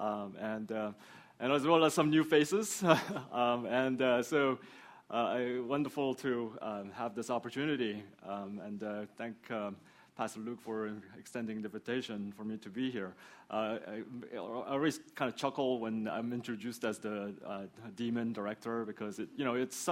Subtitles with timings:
[0.00, 0.92] um, and uh,
[1.40, 2.82] and as well as some new faces.
[3.32, 4.58] um, and uh, so,
[5.10, 8.02] uh, wonderful to um, have this opportunity.
[8.28, 9.76] Um, and uh, thank um,
[10.16, 13.14] Pastor Luke for extending the invitation for me to be here.
[13.50, 14.02] Uh, I,
[14.34, 17.62] I, always kind of chuckle when I'm introduced as the uh,
[17.96, 19.88] demon director because it, you know, it's,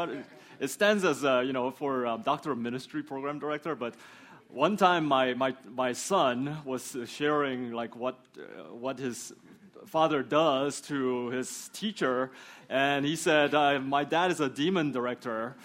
[0.60, 3.94] it stands as, uh, you know, for Doctor of Ministry Program Director, but
[4.48, 8.18] one time my, my, my son was sharing like what,
[8.70, 9.32] what his
[9.88, 12.30] father does to his teacher,
[12.68, 15.56] and he said, uh, My dad is a demon director.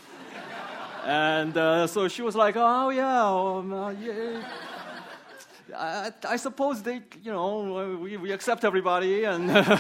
[1.06, 4.42] and uh, so she was like, Oh, yeah, um, uh, yeah.
[5.76, 9.48] I, I, suppose they, you know, we, we accept everybody, and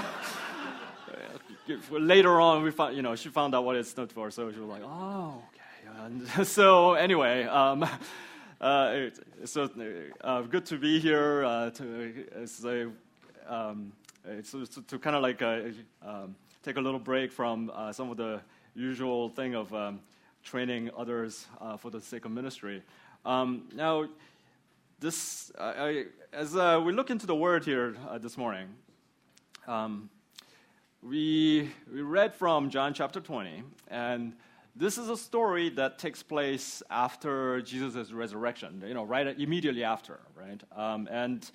[1.92, 4.60] later on, we found, you know, she found out what it stood for, so she
[4.60, 6.04] was like, oh, okay.
[6.06, 7.88] And so anyway, um,
[8.60, 9.10] uh,
[9.46, 9.70] so
[10.22, 11.44] uh, good to be here.
[11.44, 12.94] Uh, to,
[13.48, 13.92] um,
[14.44, 15.62] so, so to kind of like uh,
[16.02, 18.40] um, take a little break from uh, some of the
[18.74, 20.00] usual thing of um,
[20.44, 22.82] training others uh, for the sake of ministry.
[23.26, 24.08] Um, now,
[25.00, 28.70] this, I, as uh, we look into the word here uh, this morning,
[29.68, 30.10] um,
[31.02, 34.34] we, we read from John chapter 20, and
[34.76, 40.22] this is a story that takes place after Jesus' resurrection, you know, right immediately after,
[40.36, 40.62] right?
[40.76, 41.50] Um, and,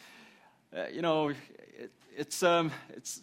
[0.77, 1.33] uh, you know,
[2.17, 3.23] it's, um, it's,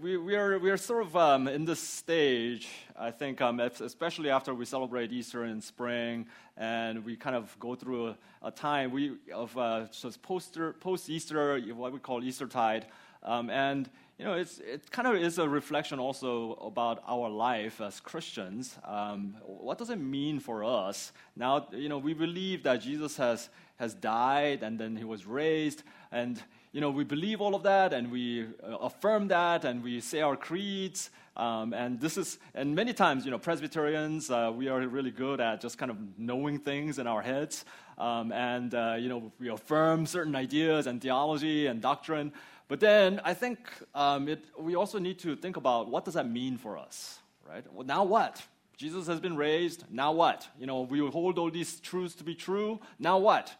[0.00, 4.30] we, we, are, we are sort of um, in this stage, I think, um, especially
[4.30, 8.90] after we celebrate Easter in spring, and we kind of go through a, a time
[8.90, 9.86] we, of uh,
[10.22, 12.86] post Easter, what we call Eastertide.
[13.22, 13.88] Um, and
[14.18, 18.76] you know, it's, it kind of is a reflection also about our life as Christians.
[18.84, 21.12] Um, what does it mean for us?
[21.36, 25.84] Now, you know, we believe that Jesus has, has died and then he was raised,
[26.10, 30.00] and you know, we believe all of that and we uh, affirm that and we
[30.00, 31.10] say our creeds.
[31.36, 35.40] Um, and this is, and many times, you know, Presbyterians, uh, we are really good
[35.40, 37.64] at just kind of knowing things in our heads.
[37.96, 42.32] Um, and, uh, you know, we affirm certain ideas and theology and doctrine.
[42.68, 43.58] But then I think
[43.94, 47.64] um, it, we also need to think about what does that mean for us, right?
[47.72, 48.42] Well, now what?
[48.76, 49.84] Jesus has been raised.
[49.90, 50.46] Now what?
[50.60, 52.78] You know, we hold all these truths to be true.
[52.98, 53.54] Now what?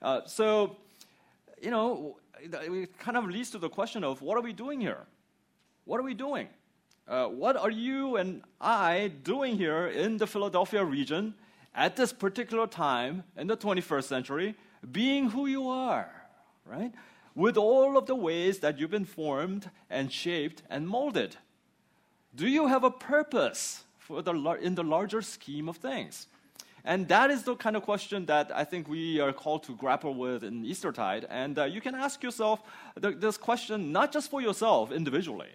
[0.00, 0.76] Uh, so,
[1.60, 5.06] you know, it kind of leads to the question of what are we doing here?
[5.84, 6.48] What are we doing?
[7.06, 11.34] Uh, what are you and I doing here in the Philadelphia region
[11.74, 14.54] at this particular time in the 21st century,
[14.90, 16.10] being who you are,
[16.64, 16.92] right?
[17.34, 21.36] With all of the ways that you've been formed and shaped and molded.
[22.34, 26.26] Do you have a purpose for the, in the larger scheme of things?
[26.84, 30.14] And that is the kind of question that I think we are called to grapple
[30.14, 31.26] with in Eastertide.
[31.30, 32.62] And uh, you can ask yourself
[32.96, 35.50] this question not just for yourself individually,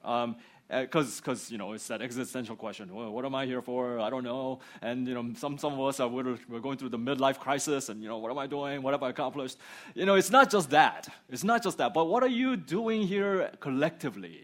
[0.00, 0.36] because um,
[0.68, 2.94] because uh, you know it's that existential question.
[2.94, 3.98] Well, what am I here for?
[3.98, 4.60] I don't know.
[4.80, 7.88] And you know, some some of us are we're, we're going through the midlife crisis,
[7.88, 8.82] and you know, what am I doing?
[8.82, 9.58] What have I accomplished?
[9.96, 11.08] You know, it's not just that.
[11.28, 11.92] It's not just that.
[11.92, 14.42] But what are you doing here collectively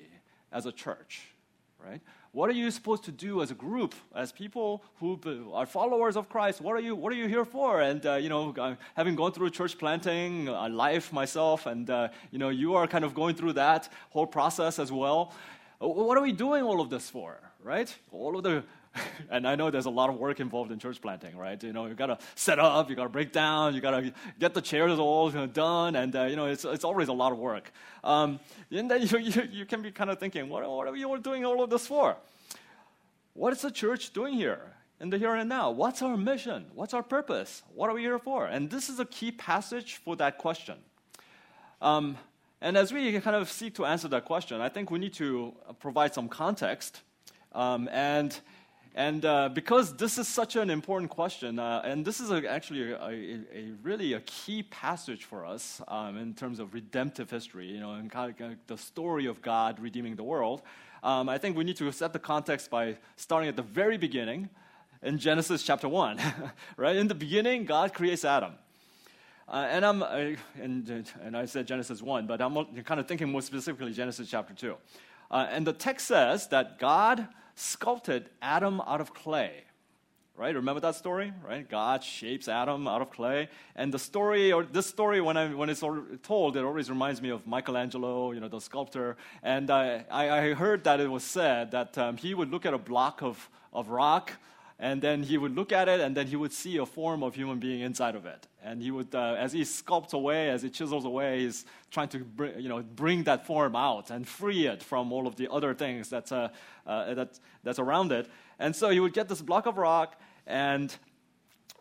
[0.51, 1.29] as a church,
[1.79, 2.01] right?
[2.35, 5.21] What are you supposed to do as a group, as people who
[5.53, 6.61] are followers of Christ?
[6.61, 7.81] What are you, what are you here for?
[7.81, 12.41] And, uh, you know, having gone through church planting uh, life myself, and, uh, you
[12.41, 15.33] know, you are kind of going through that whole process as well.
[15.79, 17.95] What are we doing all of this for, right?
[18.11, 18.65] All of the
[19.31, 21.63] and I know there's a lot of work involved in church planting, right?
[21.63, 24.13] You know, you got to set up, you got to break down, you got to
[24.39, 27.39] get the chairs all done, and uh, you know, it's, it's always a lot of
[27.39, 27.73] work.
[28.03, 28.41] Um,
[28.71, 31.45] and then you, you, you, can be kind of thinking, what, what are we doing
[31.45, 32.17] all of this for?
[33.35, 34.61] What is the church doing here?
[35.01, 36.67] In the here and now, what's our mission?
[36.73, 37.63] What's our purpose?
[37.75, 38.47] What are we here for?
[38.47, 40.77] And this is a key passage for that question.
[41.83, 42.17] Um,
[42.61, 45.53] and as we kind of seek to answer that question, I think we need to
[45.81, 47.03] provide some context.
[47.53, 48.39] Um, and
[48.97, 52.93] and uh, because this is such an important question, uh, and this is a, actually
[52.93, 57.67] a, a, a, really a key passage for us um, in terms of redemptive history,
[57.67, 60.63] you know, and kind of the story of God redeeming the world,
[61.03, 64.49] um, I think we need to set the context by starting at the very beginning
[65.03, 66.21] in Genesis chapter 1.
[66.77, 66.95] right?
[66.95, 68.53] In the beginning, God creates Adam.
[69.49, 72.55] Uh, and I'm, uh, and, and I said Genesis 1, but I'm
[72.85, 74.77] kind of thinking more specifically Genesis chapter 2.
[75.31, 79.65] Uh, and the text says that God sculpted Adam out of clay.
[80.37, 80.55] Right?
[80.55, 81.33] Remember that story?
[81.47, 81.69] Right?
[81.69, 83.49] God shapes Adam out of clay.
[83.77, 85.85] And the story, or this story, when, I, when it's
[86.25, 89.17] told, it always reminds me of Michelangelo, you know, the sculptor.
[89.45, 92.79] And I, I heard that it was said that um, he would look at a
[92.79, 94.33] block of, of rock
[94.79, 97.35] and then he would look at it, and then he would see a form of
[97.35, 98.47] human being inside of it.
[98.63, 102.19] And he would, uh, as he sculpts away, as he chisels away, he's trying to
[102.19, 105.75] bring, you know, bring that form out and free it from all of the other
[105.75, 106.49] things that's, uh,
[106.87, 108.29] uh, that, that's around it.
[108.59, 110.95] And so he would get this block of rock, and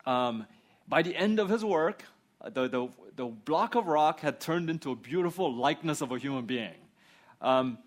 [0.05, 0.45] um,
[0.87, 2.03] by the end of his work,
[2.41, 6.17] uh, the, the, the block of rock had turned into a beautiful likeness of a
[6.19, 6.75] human being.
[7.41, 7.79] Um,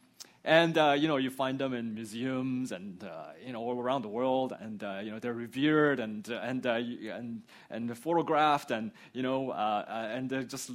[0.46, 4.02] and uh, you know, you find them in museums and uh, you know all around
[4.02, 8.70] the world, and uh, you know they're revered and uh, and uh, and and photographed,
[8.70, 9.84] and you know, uh,
[10.14, 10.70] and they're just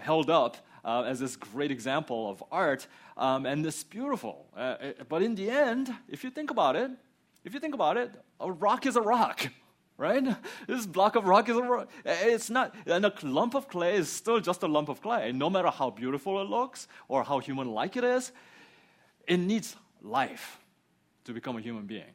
[0.00, 2.86] held up as this great example of art,
[3.16, 4.46] um, and it's beautiful.
[5.08, 6.92] but in the end, if you think about it,
[7.44, 9.48] if you think about it, a rock is a rock
[9.98, 10.24] right?
[10.66, 11.88] This block of rock is a rock.
[12.04, 15.30] It's not, and a lump of clay is still just a lump of clay.
[15.32, 18.32] No matter how beautiful it looks or how human like it is,
[19.26, 20.58] it needs life
[21.24, 22.12] to become a human being.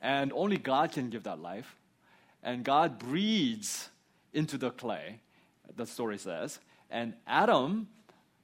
[0.00, 1.76] And only God can give that life.
[2.42, 3.88] And God breathes
[4.32, 5.20] into the clay,
[5.74, 7.88] the story says, and Adam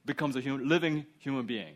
[0.05, 1.75] becomes a human, living human being.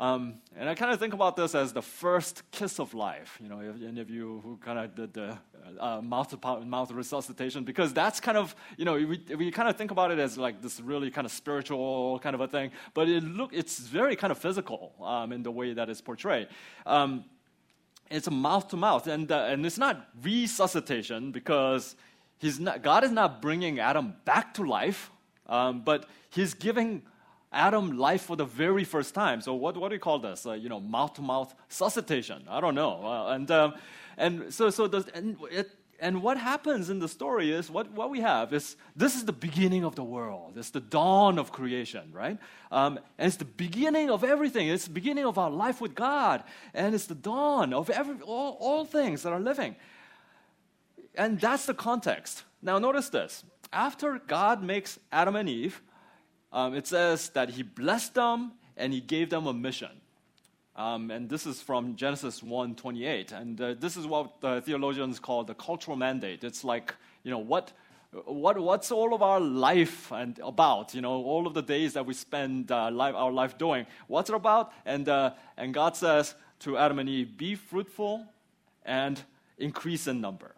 [0.00, 3.36] Um, and I kind of think about this as the first kiss of life.
[3.42, 5.36] You know, any of you who kind of did the
[5.80, 9.76] uh, mouth to mouth resuscitation, because that's kind of you know we, we kind of
[9.76, 13.08] think about it as like this really kind of spiritual kind of a thing, but
[13.08, 16.46] it look it's very kind of physical um, in the way that it's portrayed.
[16.86, 17.24] Um,
[18.08, 21.96] it's a mouth to mouth, and uh, and it's not resuscitation because
[22.38, 25.10] he's not God is not bringing Adam back to life,
[25.48, 27.02] um, but he's giving
[27.52, 29.40] Adam life for the very first time.
[29.40, 30.46] So what, what do you call this?
[30.46, 32.44] Uh, you know, mouth-to-mouth suscitation.
[32.48, 33.04] I don't know.
[33.04, 33.74] Uh, and um,
[34.16, 38.10] and so so the, and it, and what happens in the story is what, what
[38.10, 40.52] we have is this is the beginning of the world.
[40.56, 42.38] It's the dawn of creation, right?
[42.70, 44.68] Um, and it's the beginning of everything.
[44.68, 46.44] It's the beginning of our life with God.
[46.72, 49.74] And it's the dawn of every, all, all things that are living.
[51.16, 52.44] And that's the context.
[52.62, 53.42] Now, notice this.
[53.72, 55.82] After God makes Adam and Eve,
[56.52, 59.90] um, it says that he blessed them and he gave them a mission.
[60.76, 65.42] Um, and this is from Genesis 1:28, and uh, this is what the theologians call
[65.42, 66.44] the cultural mandate.
[66.44, 67.72] It's like you know what,
[68.26, 70.94] what what's all of our life and about?
[70.94, 73.86] You know all of the days that we spend uh, life, our life doing.
[74.06, 74.72] What's it about?
[74.86, 78.26] And uh, and God says to Adam and Eve, "Be fruitful
[78.84, 79.20] and
[79.58, 80.54] increase in number,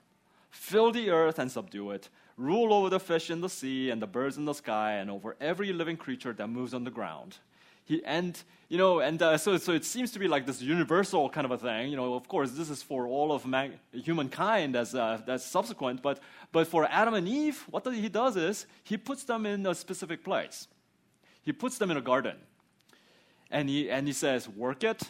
[0.50, 2.10] fill the earth and subdue it,
[2.40, 5.37] rule over the fish in the sea and the birds in the sky and over
[5.40, 7.37] every living creature that moves on the ground.
[7.84, 11.28] He, and you know, and uh, so so it seems to be like this universal
[11.28, 11.90] kind of a thing.
[11.90, 16.00] You know, of course, this is for all of man, humankind as uh, that's subsequent.
[16.02, 16.20] But
[16.52, 20.25] but for Adam and Eve, what he does is he puts them in a specific
[20.25, 20.69] place.
[21.42, 22.37] He puts them in a garden,
[23.50, 25.02] and he and he says, work it,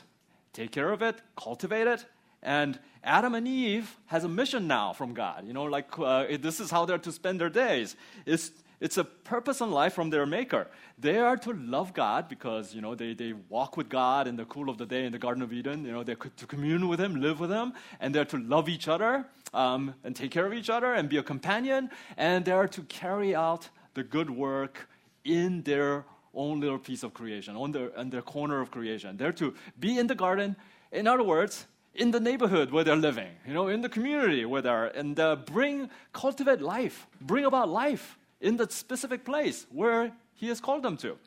[0.52, 2.06] take care of it, cultivate it,
[2.42, 5.46] and Adam and Eve has a mission now from God.
[5.46, 7.96] You know, like uh, this is how they're to spend their days.
[8.26, 10.66] It's, it's a purpose in life from their maker.
[10.98, 14.44] They are to love God because, you know, they, they walk with God in the
[14.46, 15.84] cool of the day in the Garden of Eden.
[15.84, 18.88] You know, they're to commune with Him, live with Him, and they're to love each
[18.88, 22.82] other um, and take care of each other and be a companion, and they're to
[22.82, 24.88] carry out the good work
[25.24, 29.16] in their own little piece of creation, on their, on their corner of creation.
[29.16, 30.56] They're to be in the garden.
[30.92, 34.62] In other words, in the neighborhood where they're living, you know, in the community where
[34.62, 40.48] they're, and uh, bring, cultivate life, bring about life in the specific place where He
[40.48, 41.18] has called them to.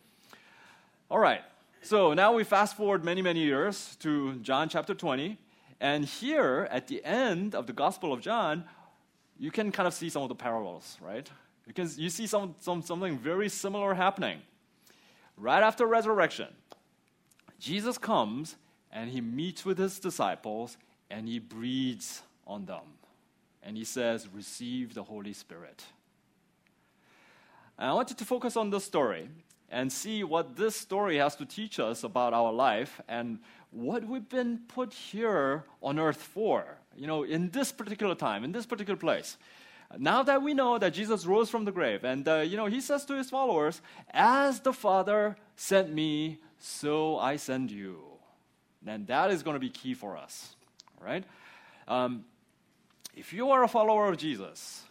[1.12, 1.42] All right,
[1.82, 5.38] so now we fast forward many, many years to John chapter 20,
[5.80, 8.64] and here at the end of the Gospel of John,
[9.38, 11.30] you can kind of see some of the parallels, right?
[11.68, 14.42] Because you see some, some, something very similar happening.
[15.36, 16.48] Right after resurrection,
[17.60, 18.56] Jesus comes
[18.94, 20.78] and he meets with his disciples
[21.10, 22.86] and he breathes on them.
[23.64, 25.84] And he says, Receive the Holy Spirit.
[27.78, 29.28] And I want you to focus on this story
[29.70, 33.40] and see what this story has to teach us about our life and
[33.72, 38.52] what we've been put here on earth for, you know, in this particular time, in
[38.52, 39.38] this particular place.
[39.98, 42.82] Now that we know that Jesus rose from the grave, and, uh, you know, he
[42.82, 43.82] says to his followers,
[44.12, 48.13] As the Father sent me, so I send you
[48.84, 50.56] then that is going to be key for us,
[51.00, 51.24] right?
[51.88, 52.26] Um,
[53.16, 54.84] if you are a follower of Jesus,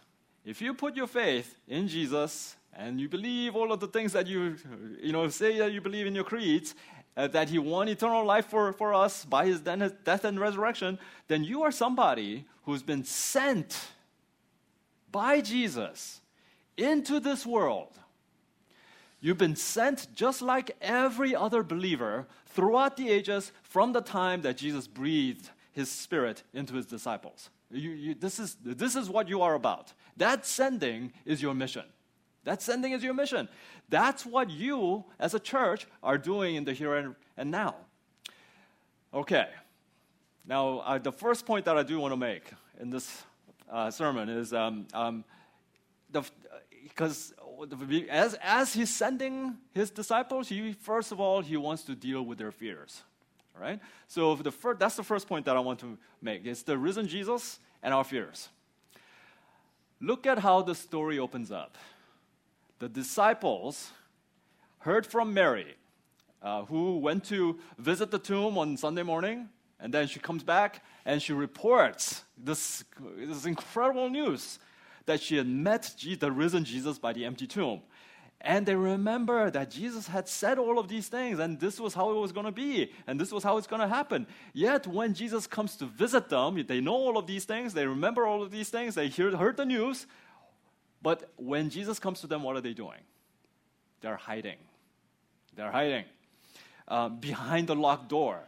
[0.45, 4.27] if you put your faith in Jesus and you believe all of the things that
[4.27, 4.55] you,
[5.01, 6.75] you know, say that you believe in your creeds,
[7.15, 10.97] uh, that He won eternal life for, for us by His death and resurrection,
[11.27, 13.87] then you are somebody who's been sent
[15.11, 16.21] by Jesus
[16.77, 17.91] into this world.
[19.23, 24.57] You've been sent just like every other believer throughout the ages from the time that
[24.57, 27.49] Jesus breathed his spirit into his disciples.
[27.71, 29.93] You, you, this, is, this is what you are about.
[30.17, 31.85] That sending is your mission.
[32.43, 33.47] That sending is your mission.
[33.87, 37.75] That's what you, as a church, are doing in the here and, and now.
[39.13, 39.47] Okay.
[40.45, 43.23] Now, uh, the first point that I do want to make in this
[43.71, 45.23] uh, sermon is um, um,
[46.83, 47.33] because
[48.09, 52.37] as, as he's sending his disciples, he first of all he wants to deal with
[52.37, 53.03] their fears,
[53.59, 53.79] right?
[54.07, 56.45] So the first, that's the first point that I want to make.
[56.45, 58.49] It's the risen Jesus and our fears.
[60.01, 61.77] Look at how the story opens up.
[62.79, 63.91] The disciples
[64.79, 65.75] heard from Mary,
[66.41, 69.47] uh, who went to visit the tomb on Sunday morning,
[69.79, 72.83] and then she comes back and she reports this,
[73.17, 74.59] this incredible news
[75.05, 77.81] that she had met the risen Jesus by the empty tomb.
[78.41, 82.11] And they remember that Jesus had said all of these things, and this was how
[82.11, 84.27] it was going to be, and this was how it's going to happen.
[84.51, 88.27] Yet, when Jesus comes to visit them, they know all of these things, they remember
[88.27, 90.07] all of these things, they hear, heard the news.
[91.01, 92.99] But when Jesus comes to them, what are they doing?
[94.01, 94.57] They're hiding.
[95.55, 96.05] They're hiding
[96.87, 98.39] um, behind the locked door.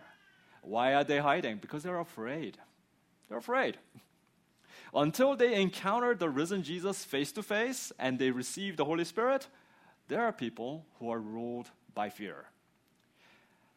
[0.61, 1.57] Why are they hiding?
[1.57, 2.57] Because they're afraid.
[3.29, 3.77] They're afraid.
[4.93, 9.47] Until they encounter the risen Jesus face to face and they receive the Holy Spirit,
[10.07, 12.45] there are people who are ruled by fear.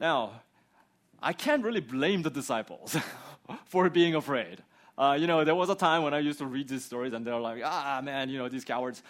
[0.01, 0.43] Now,
[1.23, 2.97] I can't really blame the disciples
[3.65, 4.63] for being afraid.
[4.97, 7.25] Uh, you know, there was a time when I used to read these stories and
[7.25, 9.03] they're like, ah, man, you know, these cowards.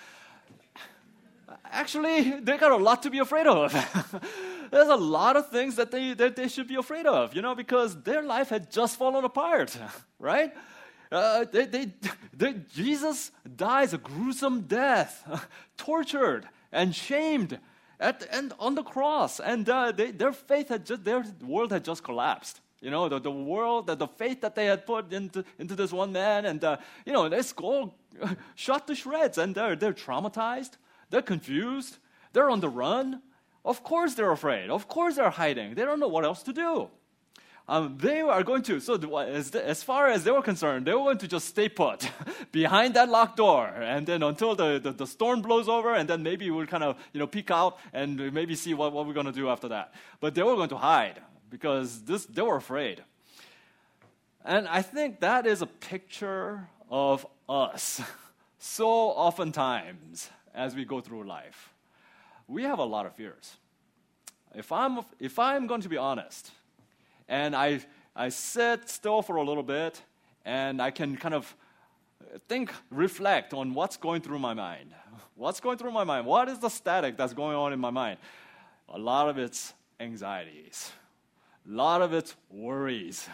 [1.65, 3.73] Actually, they got a lot to be afraid of.
[4.71, 7.55] There's a lot of things that they, that they should be afraid of, you know,
[7.55, 9.77] because their life had just fallen apart,
[10.19, 10.53] right?
[11.11, 11.93] Uh, they, they,
[12.35, 17.59] they, Jesus dies a gruesome death, tortured and shamed
[17.99, 19.41] at, and on the cross.
[19.41, 22.61] And uh, they, their faith had just, their world had just collapsed.
[22.81, 25.93] You know, the, the world, the, the faith that they had put into, into this
[25.93, 27.97] one man, and, uh, you know, it's all
[28.55, 30.77] shot to shreds, and they're, they're traumatized,
[31.11, 31.99] they're confused,
[32.33, 33.23] they're on the run.
[33.65, 34.71] Of course they're afraid.
[34.71, 35.75] Of course they're hiding.
[35.75, 36.89] They don't know what else to do
[37.69, 41.05] um, they are going to, so as, as far as they were concerned, they were
[41.05, 42.11] going to just stay put
[42.53, 43.67] behind that locked door.
[43.67, 46.97] And then until the, the, the, storm blows over, and then maybe we'll kind of,
[47.13, 49.93] you know, peek out and maybe see what, what we're going to do after that.
[50.19, 51.21] But they were going to hide
[51.51, 53.05] because this, they were afraid.
[54.47, 58.01] And I think that is a picture of us
[58.59, 61.75] so oftentimes as we go through life.
[62.47, 63.57] We have a lot of fears.
[64.55, 66.51] If I'm, if I'm going to be honest,
[67.29, 67.81] and I,
[68.17, 70.03] I sit still for a little bit
[70.45, 71.55] and I can kind of
[72.49, 74.91] think, reflect on what's going through my mind.
[75.35, 76.27] What's going through my mind?
[76.27, 78.19] What is the static that's going on in my mind?
[78.89, 80.91] A lot of it's anxieties,
[81.69, 83.29] a lot of it's worries,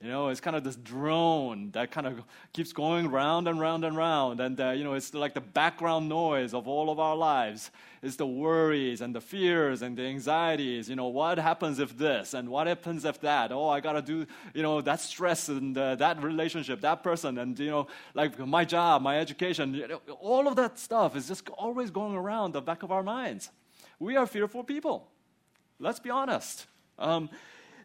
[0.00, 2.22] you know, it's kind of this drone that kind of
[2.52, 4.40] keeps going round and round and round.
[4.40, 7.70] And, uh, you know, it's like the background noise of all of our lives.
[8.02, 10.90] It's the worries and the fears and the anxieties.
[10.90, 13.52] You know, what happens if this and what happens if that?
[13.52, 17.38] Oh, I got to do, you know, that stress and uh, that relationship, that person,
[17.38, 19.72] and, you know, like my job, my education.
[19.72, 23.02] You know, all of that stuff is just always going around the back of our
[23.02, 23.48] minds.
[23.98, 25.08] We are fearful people.
[25.80, 26.66] Let's be honest.
[26.98, 27.30] Um,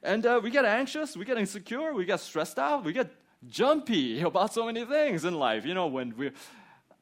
[0.03, 3.11] and uh, we get anxious, we get insecure, we get stressed out, we get
[3.47, 5.65] jumpy about so many things in life.
[5.65, 6.31] You know, when we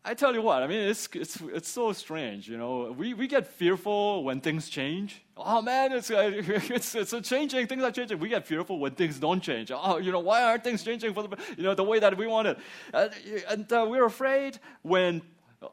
[0.03, 2.95] I tell you what, I mean, it's, it's, it's so strange, you know.
[2.97, 5.21] We, we get fearful when things change.
[5.35, 8.17] Oh man, it's, uh, it's, it's changing, things are changing.
[8.17, 9.71] We get fearful when things don't change.
[9.71, 12.27] Oh, you know, why aren't things changing for the, you know, the way that we
[12.27, 12.57] want it?
[12.93, 13.09] Uh,
[13.49, 15.21] and uh, we're afraid when,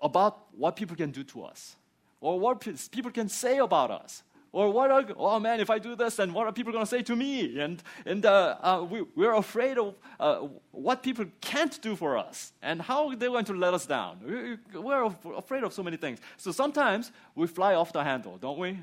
[0.03, 1.77] about what people can do to us
[2.21, 4.25] or what people can say about us.
[4.57, 6.89] Or what are, oh man, if I do this, then what are people going to
[6.89, 7.61] say to me?
[7.61, 12.55] And, and uh, uh, we, we're afraid of uh, what people can't do for us
[12.63, 14.17] and how they're going to let us down.
[14.73, 16.21] We're afraid of so many things.
[16.39, 18.79] So sometimes we fly off the handle, don't we?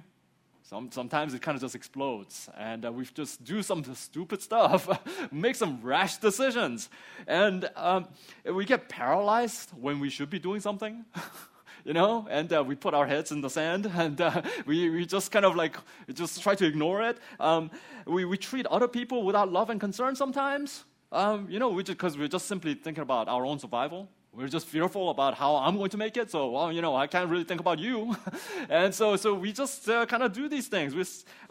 [0.62, 4.88] Some, sometimes it kind of just explodes, and uh, we just do some stupid stuff,
[5.32, 6.88] make some rash decisions,
[7.26, 8.08] and um,
[8.46, 11.04] we get paralyzed when we should be doing something.
[11.84, 15.06] you know, and uh, we put our heads in the sand and uh, we, we
[15.06, 15.78] just kind of like
[16.14, 17.18] just try to ignore it.
[17.40, 17.72] Um,
[18.06, 22.26] we, we treat other people without love and concern sometimes, um, you know, because we
[22.26, 24.10] are just simply thinking about our own survival.
[24.32, 27.06] We're just fearful about how I'm going to make it, so well, you know, I
[27.06, 28.16] can't really think about you,
[28.70, 30.96] and so so we just uh, kind of do these things.
[30.96, 31.06] We,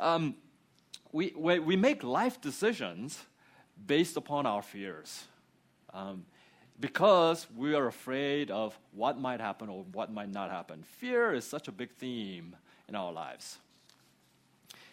[0.05, 0.35] um,
[1.13, 3.25] we, we make life decisions
[3.87, 5.25] based upon our fears.
[5.95, 6.25] Um,
[6.81, 10.83] because we are afraid of what might happen or what might not happen.
[10.99, 12.57] Fear is such a big theme
[12.89, 13.59] in our lives.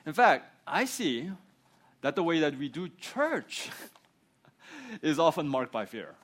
[0.05, 1.31] In fact, I see
[2.01, 3.69] that the way that we do church
[5.01, 6.15] is often marked by fear.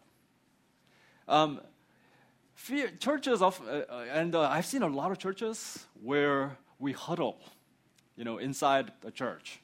[1.27, 1.59] Um,
[2.53, 6.91] fear churches, of, uh, uh, and uh, I've seen a lot of churches where we
[6.91, 7.37] huddle,
[8.15, 9.59] you know, inside a church.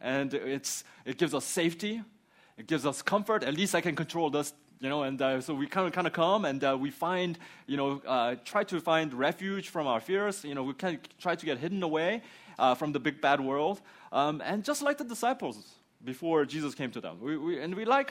[0.00, 2.02] And it's, it gives us safety,
[2.56, 3.42] it gives us comfort.
[3.42, 6.06] At least I can control this you know, and uh, so we kind of kind
[6.06, 10.00] of come and uh, we find, you know, uh, try to find refuge from our
[10.00, 10.42] fears.
[10.42, 12.22] You know, we kind of try to get hidden away
[12.58, 13.80] uh, from the big bad world,
[14.12, 17.84] um, and just like the disciples before Jesus came to them, we, we and we
[17.84, 18.10] like.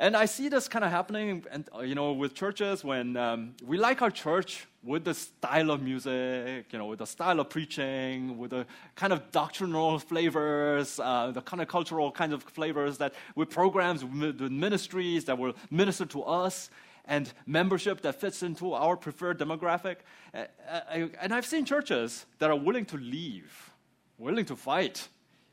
[0.00, 3.54] And I see this kind of happening, and uh, you know, with churches when um,
[3.66, 7.50] we like our church with the style of music, you know, with the style of
[7.50, 8.64] preaching, with the
[8.94, 14.04] kind of doctrinal flavors, uh, the kind of cultural kind of flavors that with programs,
[14.04, 16.70] with ministries that will minister to us,
[17.06, 19.96] and membership that fits into our preferred demographic.
[20.32, 23.72] And I've seen churches that are willing to leave,
[24.16, 25.08] willing to fight,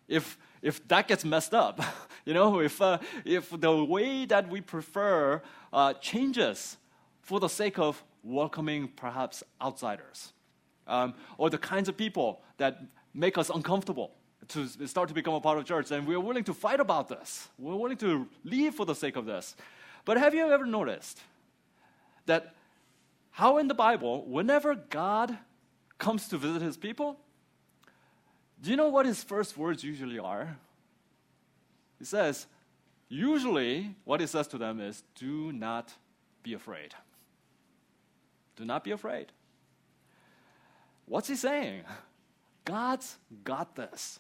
[0.08, 1.80] if if that gets messed up,
[2.26, 5.40] you know, if, uh, if the way that we prefer
[5.72, 6.78] uh, changes
[7.22, 10.34] for the sake of welcoming perhaps outsiders,
[10.88, 12.82] um, or the kinds of people that
[13.14, 14.12] make us uncomfortable
[14.48, 17.48] to start to become a part of church, and we're willing to fight about this.
[17.60, 19.56] We're willing to leave for the sake of this.
[20.04, 21.20] But have you ever noticed
[22.26, 22.56] that
[23.30, 25.38] how in the Bible, whenever God
[26.00, 27.20] comes to visit his people,
[28.62, 30.58] do you know what his first words usually are?
[32.00, 32.48] He says,
[33.10, 35.94] usually what he says to them is, do not
[36.44, 36.94] be afraid.
[38.56, 39.28] Do not be afraid.
[41.06, 41.84] What's he saying?
[42.64, 44.20] God's got this.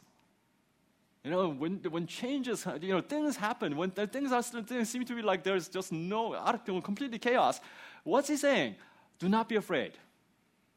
[1.23, 5.15] You know, when, when changes, you know, things happen, when things, are, things seem to
[5.15, 6.39] be like there's just no,
[6.83, 7.59] completely chaos,
[8.03, 8.75] what's he saying?
[9.17, 9.93] Do not be afraid.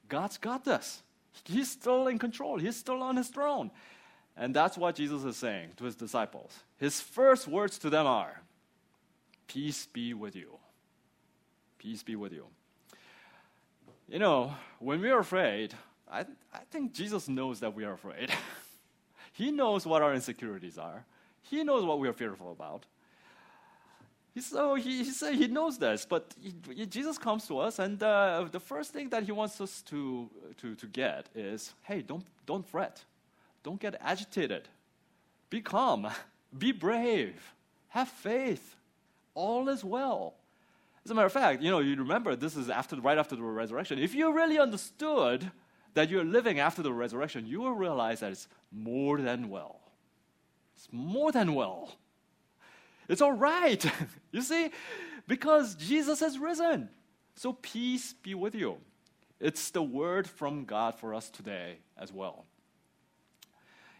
[0.08, 1.02] God's got this.
[1.44, 3.70] He's still in control, He's still on His throne.
[4.36, 6.52] And that's what Jesus is saying to His disciples.
[6.76, 8.40] His first words to them are
[9.48, 10.58] Peace be with you.
[11.78, 12.46] Peace be with you.
[14.08, 15.74] You know, when we are afraid,
[16.10, 16.20] I,
[16.52, 18.30] I think Jesus knows that we are afraid.
[19.32, 21.04] he knows what our insecurities are,
[21.42, 22.84] He knows what we are fearful about.
[24.40, 28.60] So he, he, he knows this, but he, Jesus comes to us, and uh, the
[28.60, 33.04] first thing that he wants us to, to, to get is hey, don't, don't fret.
[33.62, 34.68] Don't get agitated.
[35.50, 36.08] Be calm.
[36.58, 37.54] Be brave.
[37.88, 38.76] Have faith.
[39.34, 40.34] All is well.
[41.04, 43.42] As a matter of fact, you know, you remember this is after, right after the
[43.42, 43.98] resurrection.
[43.98, 45.50] If you really understood
[45.94, 49.80] that you're living after the resurrection, you will realize that it's more than well.
[50.76, 51.92] It's more than well.
[53.08, 53.84] It's all right.
[54.32, 54.70] you see?
[55.26, 56.88] Because Jesus has risen.
[57.34, 58.78] So peace be with you.
[59.40, 62.44] It's the word from God for us today as well.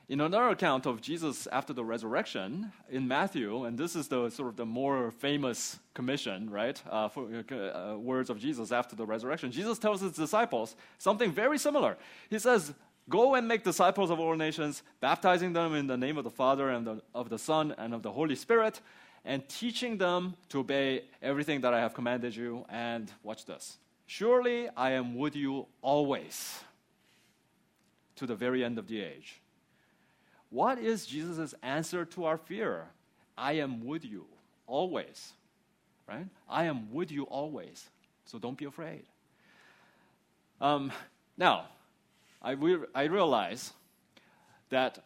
[0.08, 4.48] In another account of Jesus after the resurrection in Matthew, and this is the sort
[4.48, 6.82] of the more famous commission, right?
[6.90, 9.52] Uh, for, uh, words of Jesus after the resurrection.
[9.52, 11.98] Jesus tells his disciples something very similar.
[12.30, 12.72] He says,
[13.08, 16.68] Go and make disciples of all nations, baptizing them in the name of the Father
[16.70, 18.80] and the, of the Son and of the Holy Spirit,
[19.24, 22.64] and teaching them to obey everything that I have commanded you.
[22.68, 26.60] And watch this surely I am with you always
[28.16, 29.40] to the very end of the age.
[30.50, 32.86] What is Jesus' answer to our fear?
[33.36, 34.24] I am with you
[34.66, 35.32] always,
[36.08, 36.26] right?
[36.48, 37.88] I am with you always,
[38.24, 39.04] so don't be afraid.
[40.60, 40.90] Um,
[41.36, 41.66] now,
[42.42, 42.56] I,
[42.94, 43.72] I realize
[44.70, 45.04] that,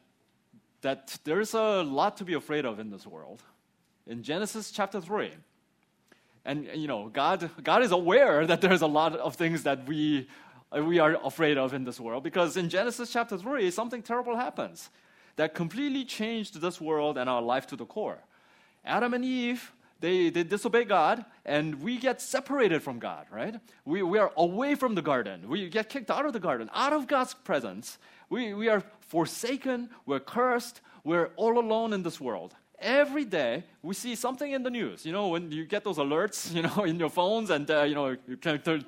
[0.83, 3.43] that there's a lot to be afraid of in this world.
[4.07, 5.31] In Genesis chapter 3,
[6.45, 10.29] and you know, God, God is aware that there's a lot of things that we,
[10.73, 14.91] we are afraid of in this world because in Genesis chapter 3, something terrible happens
[15.37, 18.19] that completely changed this world and our life to the core.
[18.85, 23.55] Adam and Eve they, they disobey God, and we get separated from God, right?
[23.85, 25.49] We, we are away from the garden.
[25.49, 27.99] We get kicked out of the garden, out of God's presence.
[28.29, 32.53] We, we are forsaken, we're cursed, we're all alone in this world.
[32.81, 35.07] Every day we see something in the news.
[35.07, 37.95] You know, when you get those alerts, you know, in your phones, and uh, you
[37.95, 38.85] know, you, can turn,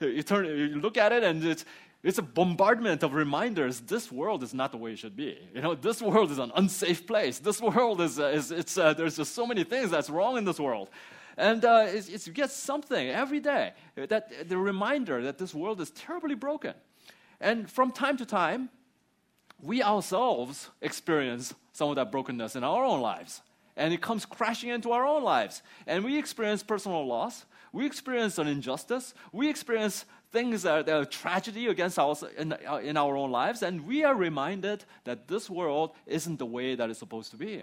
[0.00, 1.64] you, turn, you look at it, and it's
[2.02, 3.80] it's a bombardment of reminders.
[3.80, 5.38] This world is not the way it should be.
[5.54, 7.38] You know, this world is an unsafe place.
[7.38, 10.44] This world is, uh, is it's, uh, there's just so many things that's wrong in
[10.44, 10.90] this world.
[11.36, 15.80] And uh, it's, it's, you get something every day, that, the reminder that this world
[15.80, 16.74] is terribly broken.
[17.40, 18.70] And from time to time,
[19.60, 23.42] we ourselves experience some of that brokenness in our own lives.
[23.76, 25.62] And it comes crashing into our own lives.
[25.86, 27.44] And we experience personal loss.
[27.72, 29.12] We experience an injustice.
[29.32, 33.86] We experience things that are tragedy against us in, uh, in our own lives, and
[33.86, 37.62] we are reminded that this world isn't the way that it's supposed to be.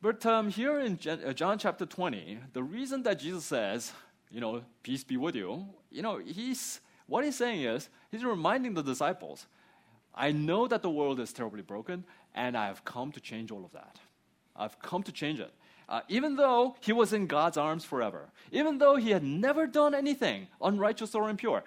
[0.00, 3.92] But um, here in uh, John chapter 20, the reason that Jesus says,
[4.32, 8.74] you know, peace be with you, you know, he's, what he's saying is, he's reminding
[8.74, 9.46] the disciples,
[10.12, 13.64] I know that the world is terribly broken, and I have come to change all
[13.64, 14.00] of that.
[14.56, 15.52] I've come to change it.
[15.92, 19.94] Uh, even though he was in God's arms forever, even though he had never done
[19.94, 21.62] anything unrighteous or impure,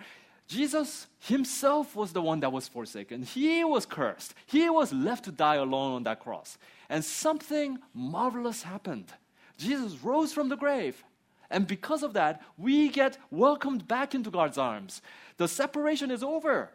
[0.47, 3.21] Jesus himself was the one that was forsaken.
[3.21, 4.33] He was cursed.
[4.47, 6.57] He was left to die alone on that cross.
[6.89, 9.13] And something marvelous happened.
[9.59, 11.03] Jesus rose from the grave.
[11.51, 15.03] And because of that, we get welcomed back into God's arms.
[15.37, 16.71] The separation is over.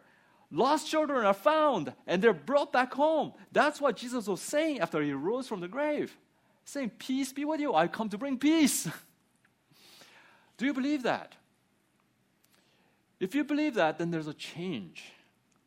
[0.51, 3.33] Lost children are found and they're brought back home.
[3.51, 6.17] That's what Jesus was saying after he rose from the grave.
[6.65, 7.73] Saying, Peace be with you.
[7.73, 8.87] I come to bring peace.
[10.57, 11.35] Do you believe that?
[13.19, 15.03] If you believe that, then there's a change.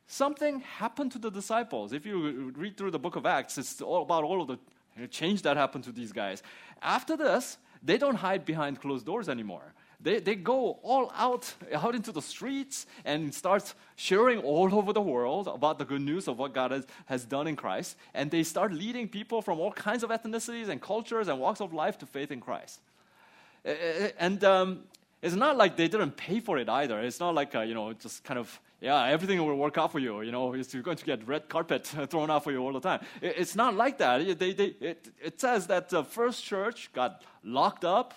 [0.06, 1.92] Something happened to the disciples.
[1.92, 5.42] If you read through the book of Acts, it's all about all of the change
[5.42, 6.42] that happened to these guys.
[6.82, 9.72] After this, they don't hide behind closed doors anymore.
[10.04, 15.00] They, they go all out, out into the streets and start sharing all over the
[15.00, 17.96] world about the good news of what God has, has done in Christ.
[18.12, 21.72] And they start leading people from all kinds of ethnicities and cultures and walks of
[21.72, 22.80] life to faith in Christ.
[24.18, 24.80] And um,
[25.22, 27.00] it's not like they didn't pay for it either.
[27.00, 30.00] It's not like, uh, you know, just kind of, yeah, everything will work out for
[30.00, 30.20] you.
[30.20, 33.00] You know, you're going to get red carpet thrown out for you all the time.
[33.22, 34.38] It's not like that.
[34.38, 38.12] They, they, it, it says that the first church got locked up,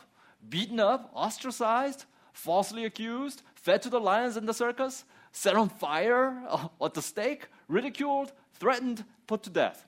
[0.49, 6.43] beaten up, ostracized, falsely accused, fed to the lions in the circus, set on fire
[6.49, 9.85] uh, at the stake, ridiculed, threatened, put to death.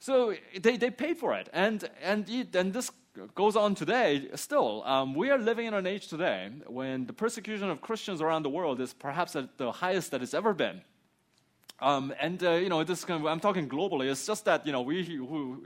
[0.00, 1.48] So they, they paid for it.
[1.52, 2.90] And, and, and this
[3.34, 4.82] goes on today still.
[4.84, 8.50] Um, we are living in an age today when the persecution of Christians around the
[8.50, 10.82] world is perhaps at the highest that it's ever been.
[11.80, 14.10] Um, and uh, you know, this kind of, I'm talking globally.
[14.10, 15.62] It's just that you know, we who,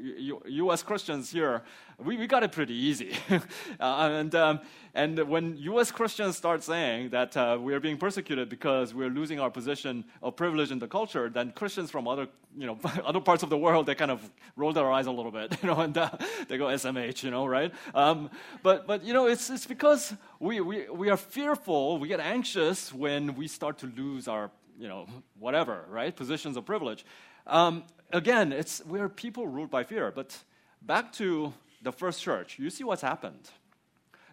[0.47, 0.83] U.S.
[0.83, 1.63] Christians here,
[1.99, 3.17] we, we got it pretty easy.
[3.31, 3.41] uh,
[3.81, 4.61] and um,
[4.95, 5.91] and when U.S.
[5.91, 10.37] Christians start saying that uh, we are being persecuted because we're losing our position of
[10.37, 13.87] privilege in the culture, then Christians from other you know other parts of the world
[13.87, 14.21] they kind of
[14.55, 16.11] roll their eyes a little bit, you know, and uh,
[16.47, 17.73] they go SMH, you know, right?
[17.95, 18.29] Um,
[18.63, 22.93] but but you know, it's it's because we, we we are fearful, we get anxious
[22.93, 24.51] when we start to lose our
[24.83, 25.07] you know,
[25.39, 26.15] whatever, right?
[26.15, 27.07] Positions of privilege.
[27.47, 30.11] Um, again, it's we're people ruled by fear.
[30.11, 30.37] But
[30.83, 33.49] back to the first church, you see what's happened.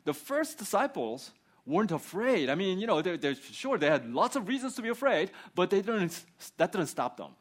[0.06, 1.32] The first disciples
[1.68, 2.50] weren't afraid.
[2.50, 5.30] I mean, you know, they're, they're, sure they had lots of reasons to be afraid,
[5.54, 6.20] but they didn't,
[6.58, 7.32] that didn't stop them.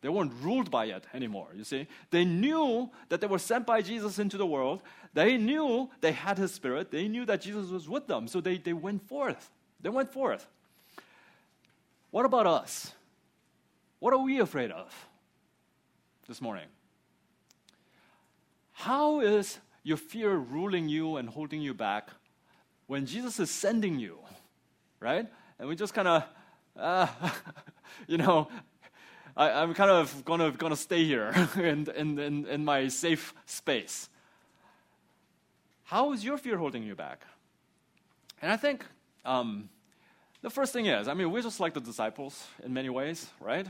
[0.00, 1.86] They weren't ruled by it anymore, you see.
[2.10, 4.82] They knew that they were sent by Jesus into the world.
[5.14, 6.90] They knew they had his spirit.
[6.90, 8.26] They knew that Jesus was with them.
[8.26, 9.50] So they, they went forth.
[9.80, 10.48] They went forth.
[12.16, 12.92] What about us?
[13.98, 14.90] What are we afraid of
[16.26, 16.64] this morning?
[18.72, 22.08] How is your fear ruling you and holding you back
[22.86, 24.16] when Jesus is sending you,
[24.98, 25.26] right?
[25.58, 26.24] And we just kind of,
[26.74, 27.06] uh,
[28.06, 28.48] you know,
[29.36, 34.08] I, am kind of gonna gonna stay here in, in, in, in my safe space.
[35.84, 37.26] How is your fear holding you back?
[38.40, 38.86] And I think
[39.26, 39.68] um,
[40.42, 43.66] the first thing is, I mean, we're just like the disciples in many ways, right?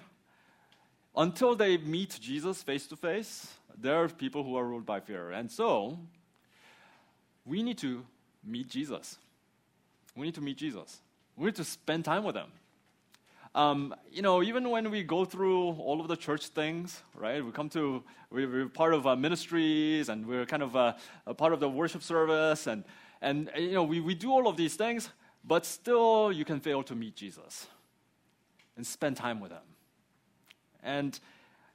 [1.16, 5.30] Until they meet Jesus face to face, there are people who are ruled by fear.
[5.30, 5.98] And so,
[7.44, 8.04] we need to
[8.44, 9.16] meet Jesus.
[10.14, 11.00] We need to meet Jesus.
[11.36, 12.50] We need to spend time with him.
[13.54, 17.42] Um, you know, even when we go through all of the church things, right?
[17.42, 20.92] We come to, we're, part of uh, ministries and we're kind of uh,
[21.26, 22.84] a part of the worship service and,
[23.22, 25.08] and you know, we, we do all of these things
[25.46, 27.66] but still you can fail to meet Jesus
[28.76, 29.58] and spend time with him.
[30.82, 31.18] And,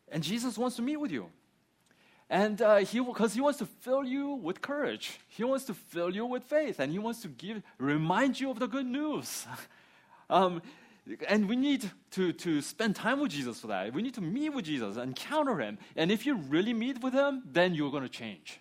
[0.10, 1.28] and Jesus wants to meet with you.
[2.30, 6.16] And uh, he, because he wants to fill you with courage, he wants to fill
[6.16, 9.46] you with faith, and he wants to give, remind you of the good news.
[10.30, 10.62] um,
[11.28, 13.94] and we need to, to spend time with Jesus for that.
[13.94, 15.78] We need to meet with Jesus, encounter him.
[15.96, 18.60] And if you really meet with him, then you're going to change.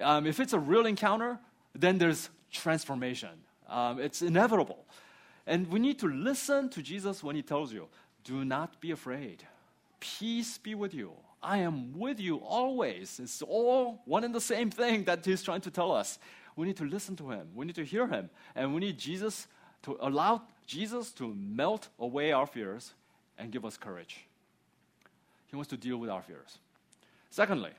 [0.00, 1.38] Um, if it's a real encounter,
[1.74, 3.30] then there's transformation.
[3.68, 4.84] Um, it's inevitable.
[5.46, 7.88] And we need to listen to Jesus when he tells you,
[8.24, 9.44] do not be afraid.
[10.00, 11.12] Peace be with you.
[11.42, 13.20] I am with you always.
[13.20, 16.18] It's all one and the same thing that he's trying to tell us.
[16.56, 17.48] We need to listen to him.
[17.54, 18.30] We need to hear him.
[18.54, 19.46] And we need Jesus
[19.82, 22.94] to allow Jesus to melt away our fears
[23.38, 24.26] and give us courage.
[25.46, 26.58] He wants to deal with our fears.
[27.30, 27.70] Secondly,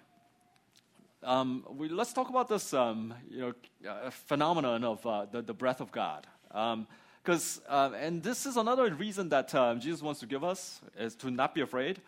[1.24, 3.54] um, we, let's talk about this um, you know,
[3.90, 6.28] uh, phenomenon of uh, the, the breath of God.
[6.48, 10.82] Because, um, uh, and this is another reason that um, Jesus wants to give us,
[10.98, 12.00] is to not be afraid.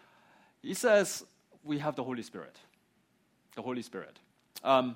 [0.61, 1.23] He says
[1.63, 2.57] we have the Holy Spirit.
[3.55, 4.17] the Holy Spirit.
[4.63, 4.95] Um,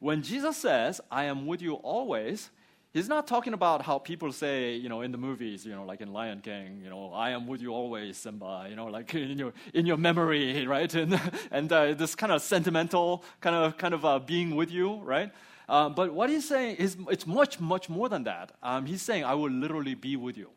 [0.00, 2.50] when Jesus says, I am with you always,
[2.96, 6.00] he's not talking about how people say, you know, in the movies, you know, like
[6.00, 9.38] in Lion King, you know, I am with you always, Simba, you know, like in
[9.38, 10.92] your, in your memory, right?
[10.94, 14.94] And, and uh, this kind of sentimental kind of, kind of uh, being with you,
[15.02, 15.30] right?
[15.68, 18.52] Um, but what he's saying is it's much, much more than that.
[18.62, 20.48] Um, he's saying, I will literally be with you.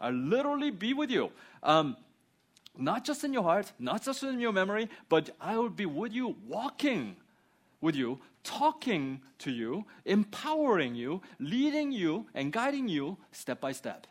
[0.00, 1.30] I literally be with you.
[1.62, 1.96] Um,
[2.76, 6.12] not just in your heart, not just in your memory, but I will be with
[6.12, 7.14] you, walking
[7.84, 14.06] with you, talking to you, empowering you, leading you, and guiding you step by step.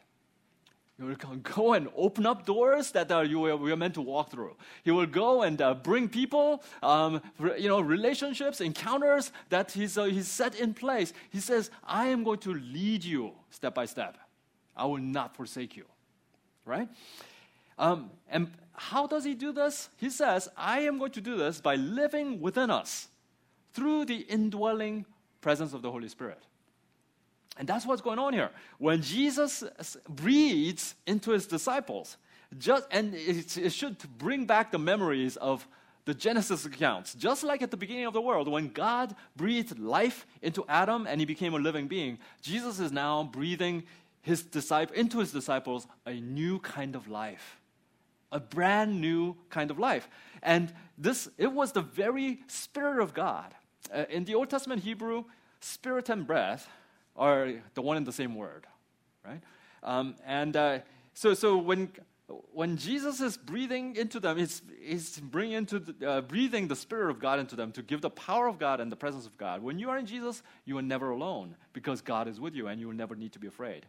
[0.97, 4.01] He will go and open up doors that uh, you are, we are meant to
[4.01, 4.55] walk through.
[4.83, 7.19] He will go and uh, bring people, um,
[7.57, 11.11] you know, relationships, encounters that he's, uh, he's set in place.
[11.31, 14.17] He says, I am going to lead you step by step.
[14.77, 15.85] I will not forsake you.
[16.63, 16.87] Right?
[17.79, 19.89] Um, and how does he do this?
[19.97, 23.07] He says, I am going to do this by living within us
[23.73, 25.05] through the indwelling
[25.41, 26.41] presence of the Holy Spirit.
[27.57, 28.49] And that's what's going on here.
[28.79, 29.63] When Jesus
[30.09, 32.17] breathes into his disciples,
[32.57, 35.67] just, and it, it should bring back the memories of
[36.05, 37.13] the Genesis accounts.
[37.13, 41.19] Just like at the beginning of the world, when God breathed life into Adam and
[41.21, 43.83] he became a living being, Jesus is now breathing
[44.21, 47.59] his disciple, into his disciples a new kind of life,
[48.31, 50.09] a brand new kind of life.
[50.41, 53.53] And this, it was the very Spirit of God.
[53.91, 55.25] Uh, in the Old Testament Hebrew,
[55.59, 56.67] spirit and breath
[57.15, 58.65] are the one and the same word,
[59.25, 59.41] right?
[59.81, 60.79] Um, and uh,
[61.13, 61.91] so, so when
[62.51, 67.09] when Jesus is breathing into them, he's, he's bringing into the, uh, breathing the Spirit
[67.09, 69.61] of God into them to give the power of God and the presence of God.
[69.61, 72.79] When you are in Jesus, you are never alone because God is with you and
[72.79, 73.85] you will never need to be afraid.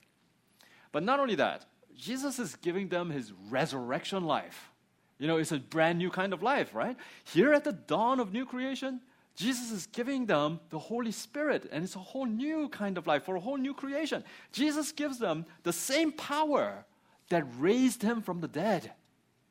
[0.93, 4.71] But not only that, Jesus is giving them his resurrection life.
[5.19, 6.97] You know, it's a brand new kind of life, right?
[7.25, 9.01] Here at the dawn of new creation,
[9.37, 13.25] Jesus is giving them the Holy Spirit, and it's a whole new kind of life
[13.25, 14.23] for a whole new creation.
[14.53, 16.85] Jesus gives them the same power
[17.31, 18.93] that raised him from the dead.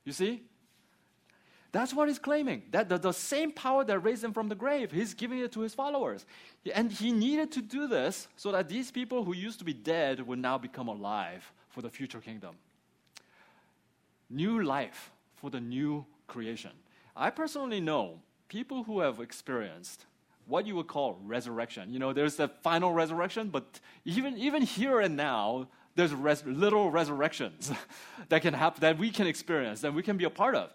[0.05, 0.43] You see?
[1.73, 2.61] That's what he's claiming.
[2.71, 5.61] That the, the same power that raised him from the grave, he's giving it to
[5.61, 6.25] his followers.
[6.73, 10.25] And he needed to do this so that these people who used to be dead
[10.25, 12.55] would now become alive for the future kingdom.
[14.29, 16.71] New life for the new creation.
[17.15, 18.19] I personally know
[18.53, 20.05] people who have experienced
[20.45, 21.91] what you would call resurrection.
[21.91, 26.91] You know, there's the final resurrection, but even, even here and now, there's res- little
[26.91, 27.71] resurrections
[28.29, 30.71] that can happen, that we can experience, that we can be a part of.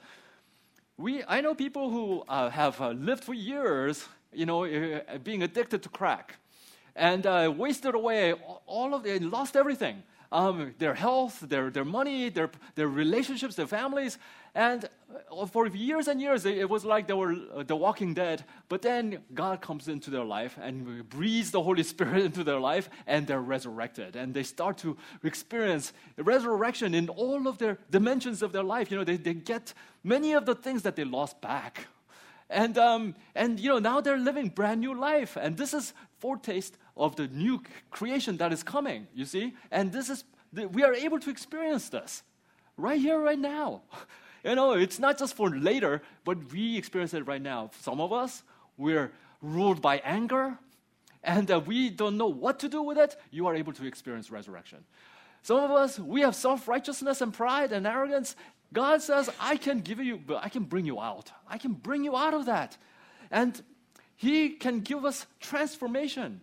[0.96, 5.44] We, I know people who uh, have uh, lived for years, you know, uh, being
[5.44, 6.34] addicted to crack,
[6.96, 8.32] and uh, wasted away
[8.66, 13.66] all of, they lost everything um, their health, their, their money, their, their relationships, their
[13.66, 14.18] families.
[14.54, 14.88] And
[15.30, 18.44] uh, for years and years, it was like they were uh, the walking dead.
[18.68, 22.90] But then God comes into their life and breathes the Holy Spirit into their life,
[23.06, 24.16] and they're resurrected.
[24.16, 28.90] And they start to experience resurrection in all of their dimensions of their life.
[28.90, 31.86] You know, they, they get many of the things that they lost back.
[32.50, 35.36] And, um, and you know, now they're living brand new life.
[35.36, 39.54] And this is foretaste of the new creation that is coming, you see?
[39.70, 42.22] And this is, we are able to experience this
[42.76, 43.82] right here, right now.
[44.48, 47.70] You know, it's not just for later, but we experience it right now.
[47.80, 48.42] Some of us,
[48.78, 50.56] we're ruled by anger,
[51.22, 53.14] and uh, we don't know what to do with it.
[53.30, 54.78] You are able to experience resurrection.
[55.42, 58.36] Some of us, we have self righteousness and pride and arrogance.
[58.72, 61.30] God says, I can give you, I can bring you out.
[61.46, 62.78] I can bring you out of that.
[63.30, 63.60] And
[64.16, 66.40] He can give us transformation.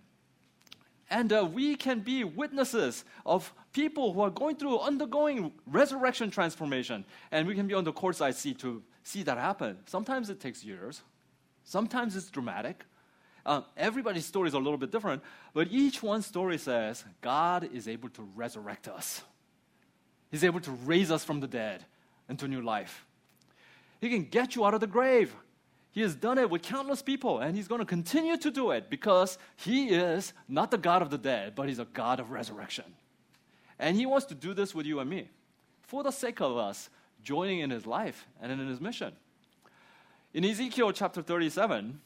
[1.09, 7.05] And uh, we can be witnesses of people who are going through, undergoing resurrection transformation.
[7.31, 9.77] And we can be on the court courtside seat to see that happen.
[9.85, 11.01] Sometimes it takes years,
[11.63, 12.85] sometimes it's dramatic.
[13.45, 15.21] Uh, everybody's story is a little bit different,
[15.53, 19.21] but each one story says God is able to resurrect us.
[20.31, 21.85] He's able to raise us from the dead
[22.27, 23.05] into new life.
[24.01, 25.35] He can get you out of the grave.
[25.95, 28.89] He has done it with countless people, and He's going to continue to do it
[28.89, 32.83] because He is not the God of the dead, but He's a God of resurrection.
[33.79, 35.29] And He wants to do this with you and me
[35.83, 36.89] for the sake of us
[37.23, 39.13] joining in His life and in His mission.
[40.33, 42.01] In Ezekiel chapter 37,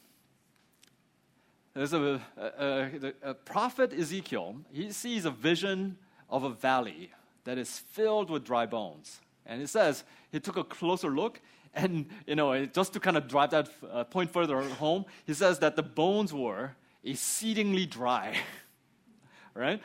[1.74, 4.54] there's a, a, a, a prophet Ezekiel.
[4.70, 5.98] He sees a vision
[6.28, 7.10] of a valley
[7.42, 9.20] that is filled with dry bones.
[9.46, 11.40] And it says he took a closer look
[11.74, 15.58] and, you know, just to kind of drive that uh, point further home, he says
[15.60, 16.72] that the bones were
[17.04, 18.36] exceedingly dry,
[19.54, 19.80] right?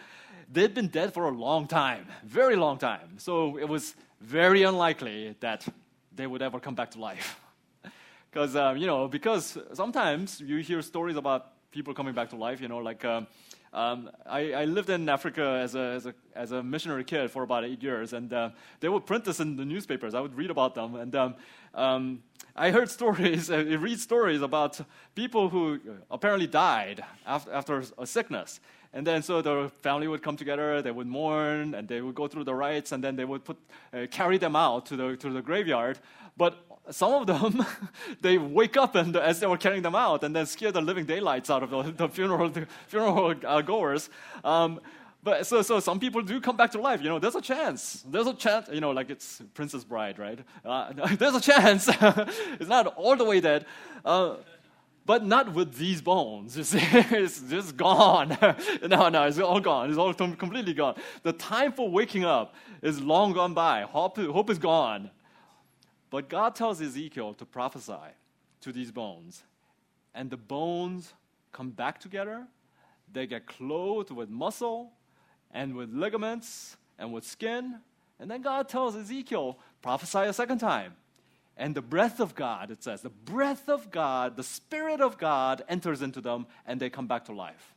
[0.51, 3.17] They'd been dead for a long time, very long time.
[3.17, 5.67] So it was very unlikely that
[6.15, 7.39] they would ever come back to life.
[8.35, 12.59] because um, you know because sometimes you hear stories about people coming back to life.
[12.61, 13.27] You know, like um,
[13.75, 17.43] um, I, I, lived in Africa as a, as, a, as a missionary kid for
[17.43, 20.13] about eight years, and uh, they would print this in the newspapers.
[20.13, 21.35] I would read about them, and um,
[21.73, 22.23] um,
[22.55, 24.79] I heard stories, I read stories about
[25.13, 28.61] people who apparently died after, after a sickness.
[28.93, 32.29] And then so the family would come together, they would mourn, and they would go
[32.29, 33.57] through the rites, and then they would put,
[33.93, 35.99] uh, carry them out to the, to the graveyard.
[36.37, 37.65] But some of them,
[38.21, 41.05] they wake up and, as they were carrying them out and then scare the living
[41.05, 44.09] daylights out of the, the funeral, the funeral uh, goers.
[44.43, 44.79] Um,
[45.23, 47.01] but so, so some people do come back to life.
[47.01, 48.03] You know, there's a chance.
[48.07, 48.69] There's a chance.
[48.71, 50.39] You know, like it's Princess Bride, right?
[50.63, 51.89] Uh, there's a chance.
[52.59, 53.65] it's not all the way dead.
[54.03, 54.35] Uh,
[55.07, 56.55] but not with these bones.
[56.57, 58.37] You see, it's just gone.
[58.87, 59.89] no, no, it's all gone.
[59.89, 60.95] It's all completely gone.
[61.23, 63.81] The time for waking up is long gone by.
[63.81, 65.09] Hope, hope is gone.
[66.09, 67.93] But God tells Ezekiel to prophesy
[68.61, 69.43] to these bones.
[70.13, 71.13] And the bones
[71.51, 72.45] come back together.
[73.11, 74.91] They get clothed with muscle
[75.51, 77.79] and with ligaments and with skin.
[78.19, 80.93] And then God tells Ezekiel, prophesy a second time.
[81.57, 85.63] And the breath of God, it says, the breath of God, the Spirit of God
[85.69, 87.73] enters into them and they come back to life.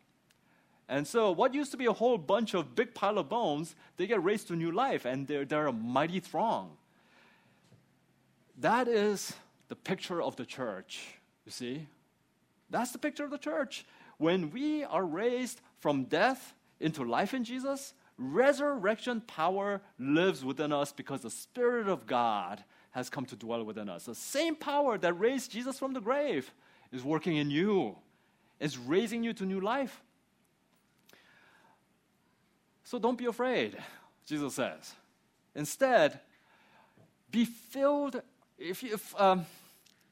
[0.89, 4.07] And so, what used to be a whole bunch of big pile of bones, they
[4.07, 6.78] get raised to new life and they're, they're a mighty throng.
[8.61, 9.35] That is
[9.69, 11.07] the picture of the church,
[11.45, 11.87] you see?
[12.71, 13.87] That's the picture of the church.
[14.19, 20.93] When we are raised from death into life in Jesus, resurrection power lives within us
[20.93, 24.07] because the Spirit of God has come to dwell within us.
[24.07, 26.53] The same power that raised Jesus from the grave
[26.91, 27.97] is working in you,
[28.59, 30.03] is raising you to new life.
[32.83, 33.77] So don't be afraid,
[34.27, 34.95] Jesus says.
[35.55, 36.19] Instead,
[37.31, 38.23] be filled
[38.59, 39.47] if, if, um,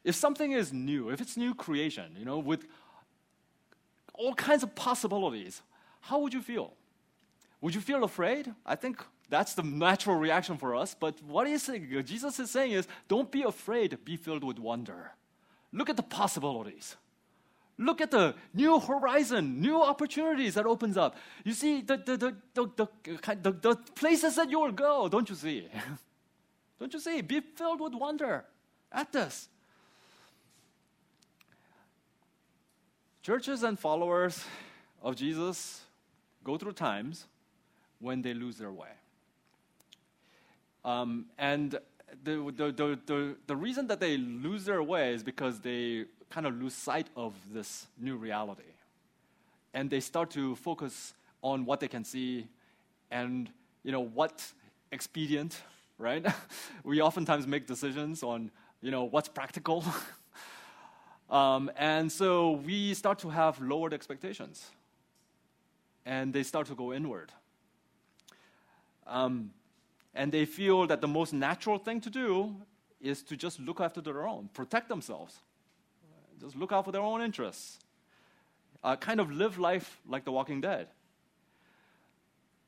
[0.04, 2.66] if something is new, if it's new creation, you know, with
[4.14, 5.62] all kinds of possibilities,
[6.00, 6.72] how would you feel?
[7.60, 8.52] Would you feel afraid?
[8.64, 10.94] I think that's the natural reaction for us.
[10.98, 11.70] But what is
[12.04, 15.12] Jesus is saying is, don't be afraid, be filled with wonder.
[15.72, 16.96] Look at the possibilities.
[17.78, 21.16] Look at the new horizon, new opportunities that opens up.
[21.44, 22.88] You see the, the, the, the,
[23.42, 25.68] the, the places that you will go, don't you see?
[26.78, 27.20] Don't you see?
[27.22, 28.44] Be filled with wonder
[28.92, 29.48] at this.
[33.22, 34.44] Churches and followers
[35.02, 35.80] of Jesus
[36.44, 37.26] go through times
[37.98, 38.88] when they lose their way.
[40.84, 41.72] Um, and
[42.22, 46.46] the, the, the, the, the reason that they lose their way is because they kind
[46.46, 48.62] of lose sight of this new reality.
[49.74, 52.46] And they start to focus on what they can see
[53.10, 53.50] and
[53.82, 54.44] you know what
[54.90, 55.60] expedient
[55.98, 56.26] right?
[56.84, 59.84] we oftentimes make decisions on, you know, what's practical.
[61.30, 64.70] um, and so we start to have lowered expectations.
[66.04, 67.32] And they start to go inward.
[69.06, 69.50] Um,
[70.14, 72.54] and they feel that the most natural thing to do
[73.00, 75.40] is to just look after their own, protect themselves,
[76.40, 77.78] just look out for their own interests,
[78.82, 80.88] uh, kind of live life like the walking dead.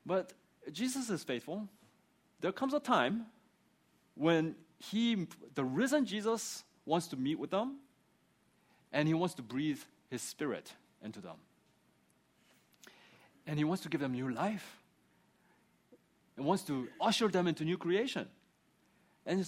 [0.05, 0.33] But
[0.71, 1.67] Jesus is faithful
[2.41, 3.25] there comes a time
[4.15, 7.77] when he, the risen Jesus wants to meet with them
[8.91, 10.73] and he wants to breathe his spirit
[11.03, 11.35] into them.
[13.45, 14.77] And he wants to give them new life.
[16.37, 18.27] and wants to usher them into new creation.
[19.25, 19.45] And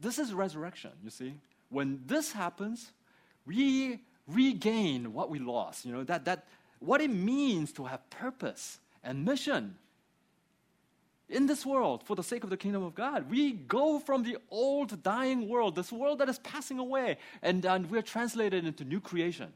[0.00, 1.34] this is resurrection, you see.
[1.68, 2.92] When this happens,
[3.44, 5.84] we regain what we lost.
[5.84, 6.46] You know, that, that
[6.78, 9.76] what it means to have purpose and mission
[11.28, 13.30] in this world for the sake of the kingdom of God.
[13.30, 17.90] We go from the old dying world, this world that is passing away, and, and
[17.90, 19.52] we're translated into new creation.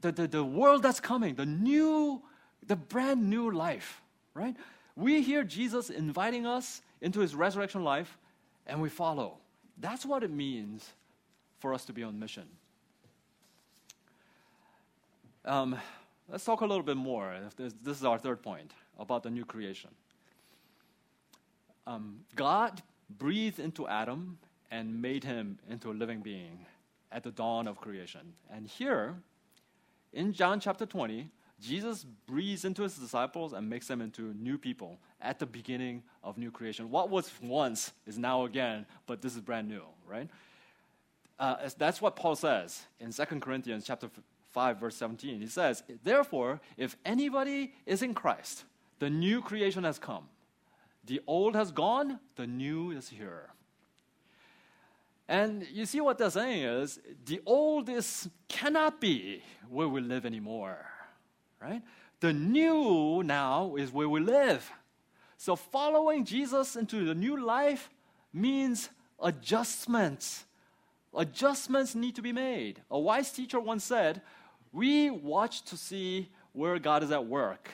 [0.00, 2.22] The, the, the world that's coming, the new,
[2.66, 4.02] the brand new life,
[4.34, 4.56] right?
[4.96, 8.18] We hear Jesus inviting us into his resurrection life,
[8.66, 9.38] and we follow.
[9.78, 10.90] That's what it means
[11.60, 12.44] for us to be on mission.
[15.44, 15.76] Um,
[16.28, 17.34] let's talk a little bit more.
[17.56, 19.90] This is our third point about the new creation
[21.90, 22.82] um, God
[23.18, 24.38] breathed into Adam
[24.70, 26.66] and made him into a living being
[27.10, 28.20] at the dawn of creation.
[28.50, 29.16] And here,
[30.12, 31.28] in John chapter 20,
[31.60, 36.38] Jesus breathes into his disciples and makes them into new people at the beginning of
[36.38, 36.90] new creation.
[36.90, 40.28] What was once is now again, but this is brand new, right?
[41.38, 44.08] Uh, that's what Paul says in 2 Corinthians chapter
[44.52, 45.40] 5 verse 17.
[45.40, 48.64] He says, "Therefore, if anybody is in Christ,
[48.98, 50.28] the new creation has come.
[51.04, 53.50] The old has gone, the new is here.
[55.28, 60.26] And you see what they're saying is the old is cannot be where we live
[60.26, 60.84] anymore,
[61.62, 61.82] right?
[62.18, 64.68] The new now is where we live.
[65.36, 67.88] So following Jesus into the new life
[68.32, 68.90] means
[69.22, 70.44] adjustments.
[71.14, 72.82] Adjustments need to be made.
[72.90, 74.22] A wise teacher once said,
[74.72, 77.70] We watch to see where God is at work,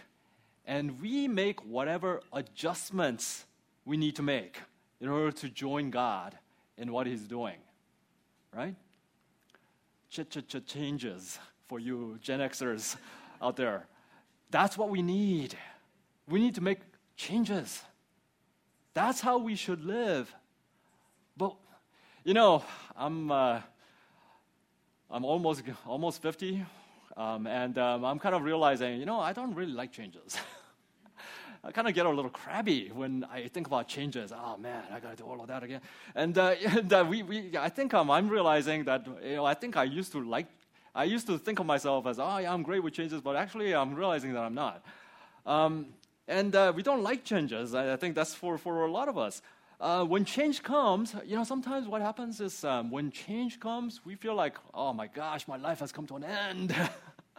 [0.66, 3.44] and we make whatever adjustments
[3.84, 4.58] we need to make
[5.00, 6.36] in order to join God
[6.76, 7.56] in what He's doing.
[8.54, 8.74] Right?
[10.10, 11.38] Ch-ch-ch changes
[11.68, 12.96] for you Gen Xers
[13.40, 13.86] out there.
[14.50, 15.54] That's what we need.
[16.28, 16.78] We need to make
[17.16, 17.82] changes.
[18.94, 20.34] That's how we should live.
[21.36, 21.54] But
[22.24, 22.64] you know,
[22.96, 23.60] I'm uh,
[25.10, 26.64] I'm almost almost 50,
[27.16, 30.36] um, and um, I'm kind of realizing, you know, I don't really like changes.
[31.66, 34.32] I kind of get a little crabby when I think about changes.
[34.32, 35.80] Oh man, I got to do all of that again.
[36.14, 39.54] And, uh, and uh, we, we, I think um, I'm realizing that you know, I
[39.54, 40.46] think I used to like,
[40.94, 43.74] I used to think of myself as, oh yeah, I'm great with changes, but actually
[43.74, 44.84] I'm realizing that I'm not.
[45.44, 45.86] Um,
[46.28, 47.74] and uh, we don't like changes.
[47.74, 49.42] I, I, think that's for, for a lot of us.
[49.80, 54.14] Uh, when change comes, you know, sometimes what happens is um, when change comes, we
[54.14, 56.74] feel like, oh my gosh, my life has come to an end.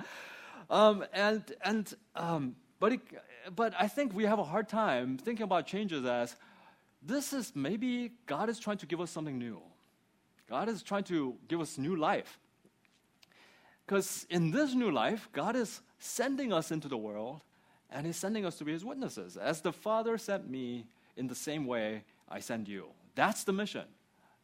[0.70, 3.02] um, and and um, but it,
[3.56, 6.36] but I think we have a hard time thinking about changes as
[7.02, 9.62] this is maybe God is trying to give us something new.
[10.50, 12.40] God is trying to give us new life.
[13.86, 17.42] Because in this new life, God is sending us into the world
[17.90, 19.38] and He's sending us to be His witnesses.
[19.38, 20.86] As the Father sent me,
[21.18, 22.86] in the same way, I send you.
[23.16, 23.86] That's the mission.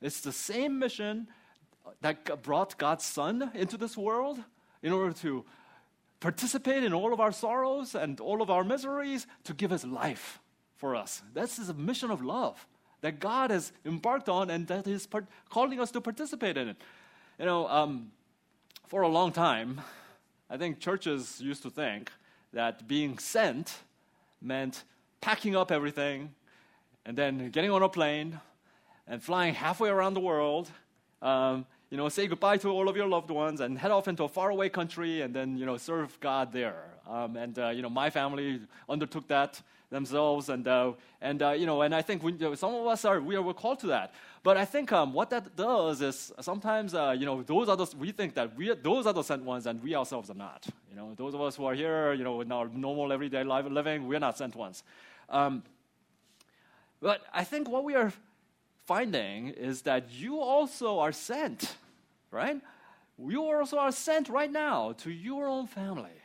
[0.01, 1.28] It's the same mission
[2.01, 4.39] that brought God's Son into this world
[4.82, 5.45] in order to
[6.24, 10.39] participate in all of our sorrows and all of our miseries to give us life
[10.78, 11.21] for us.
[11.34, 12.65] This is a mission of love
[13.01, 16.78] that God has embarked on and that He's part- calling us to participate in it.
[17.38, 18.13] You know, um,
[18.88, 19.82] for a long time,
[20.49, 22.09] I think churches used to think
[22.53, 23.80] that being sent
[24.41, 24.86] meant
[25.19, 26.34] packing up everything
[27.05, 28.39] and then getting on a plane
[29.07, 30.71] and flying halfway around the world,
[31.21, 34.23] um, you know, say goodbye to all of your loved ones and head off into
[34.23, 36.85] a faraway country and then, you know, serve God there.
[37.07, 40.49] Um, and, uh, you know, my family undertook that themselves.
[40.49, 43.35] And, uh, and uh, you know, and I think we, some of us are, we
[43.35, 44.11] are called to that.
[44.41, 47.85] But I think um, what that does is sometimes, uh, you know, those are the,
[47.95, 50.65] we think that we, those are the sent ones and we ourselves are not.
[50.89, 53.65] You know, those of us who are here, you know, in our normal everyday life
[53.69, 54.81] living, we're not sent ones.
[55.29, 55.61] Um,
[56.99, 58.11] but I think what we are
[58.85, 61.75] finding is that you also are sent,
[62.34, 62.59] right?
[63.17, 66.17] You also are sent right now to your own family,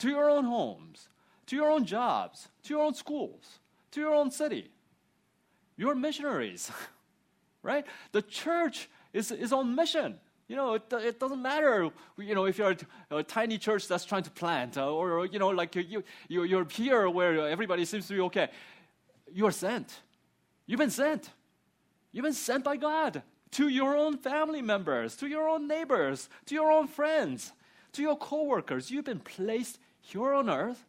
[0.00, 1.08] to your own homes,
[1.46, 3.60] to your own jobs, to your own schools,
[3.92, 4.70] to your own city.
[5.76, 6.70] You're missionaries,
[7.62, 7.86] right?
[8.12, 10.18] The church is, is on mission.
[10.48, 11.88] You know, it, it doesn't matter,
[12.18, 12.76] you know, if you're
[13.10, 16.42] a, a tiny church that's trying to plant, uh, or, you know, like you, you,
[16.42, 18.48] you're here where everybody seems to be okay.
[19.32, 20.00] You're sent.
[20.66, 21.30] You've been sent.
[22.12, 23.22] You've been sent by God
[23.54, 27.52] to your own family members, to your own neighbors, to your own friends,
[27.92, 28.90] to your coworkers.
[28.90, 30.84] You've been placed here on earth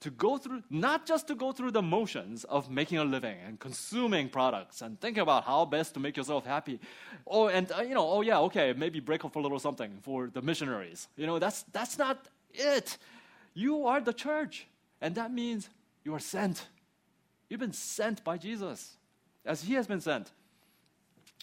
[0.00, 3.60] to go through, not just to go through the motions of making a living and
[3.60, 6.80] consuming products and thinking about how best to make yourself happy.
[7.26, 10.28] Oh, and uh, you know, oh yeah, okay, maybe break off a little something for
[10.32, 11.08] the missionaries.
[11.16, 12.96] You know, that's that's not it.
[13.54, 14.66] You are the church,
[15.00, 15.68] and that means
[16.04, 16.66] you are sent.
[17.50, 18.96] You've been sent by Jesus
[19.44, 20.32] as He has been sent.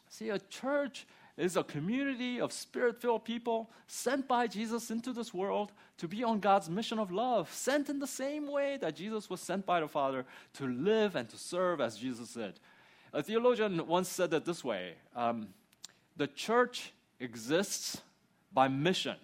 [0.09, 1.07] See, a church
[1.37, 6.23] is a community of spirit filled people sent by Jesus into this world to be
[6.23, 9.79] on God's mission of love, sent in the same way that Jesus was sent by
[9.79, 12.59] the Father to live and to serve as Jesus did.
[13.13, 15.47] A theologian once said it this way um,
[16.17, 18.01] The church exists
[18.51, 19.17] by mission,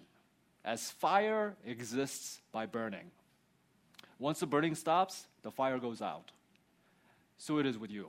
[0.63, 3.11] as fire exists by burning.
[4.19, 6.31] Once the burning stops, the fire goes out
[7.37, 8.07] so it is with you.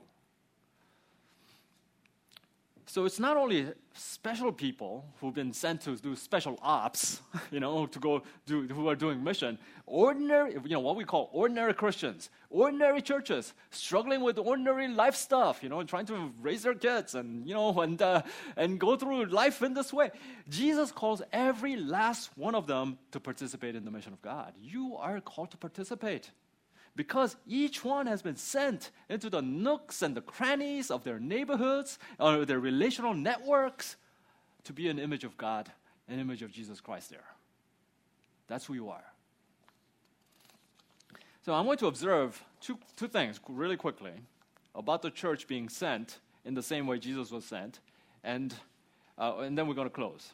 [2.89, 7.19] So it's not only special people who've been sent to do special ops,
[7.51, 9.59] you know, to go do, who are doing mission.
[9.85, 15.61] Ordinary, you know, what we call ordinary Christians, ordinary churches, struggling with ordinary life stuff,
[15.61, 18.21] you know, trying to raise their kids and, you know, and, uh,
[18.55, 20.09] and go through life in this way.
[20.47, 24.53] Jesus calls every last one of them to participate in the mission of God.
[24.61, 26.31] You are called to participate
[26.97, 31.99] because each one has been sent into the nooks and the crannies of their neighborhoods
[32.19, 33.95] or their relational networks
[34.63, 35.71] to be an image of God,
[36.09, 37.23] an image of Jesus Christ there.
[38.47, 39.03] That's who you are.
[41.45, 44.13] So I'm going to observe two, two things really quickly
[44.73, 47.79] about the church being sent in the same way Jesus was sent
[48.23, 48.55] and,
[49.19, 50.33] uh, and then we're going to close.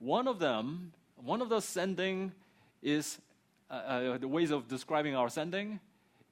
[0.00, 2.32] One of them, one of the sending
[2.82, 3.18] is,
[3.70, 5.80] uh, uh, the ways of describing our sending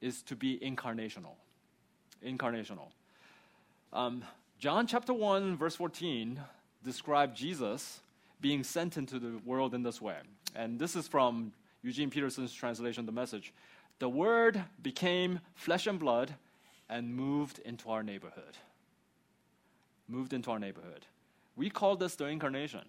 [0.01, 1.35] is to be incarnational.
[2.25, 2.87] Incarnational.
[3.91, 4.23] Um,
[4.59, 6.39] John chapter 1, verse 14,
[6.83, 8.01] described Jesus
[8.41, 10.17] being sent into the world in this way.
[10.55, 13.53] And this is from Eugene Peterson's translation, The Message.
[13.99, 16.33] The Word became flesh and blood
[16.89, 18.57] and moved into our neighborhood.
[20.07, 21.05] Moved into our neighborhood.
[21.55, 22.81] We call this the incarnation.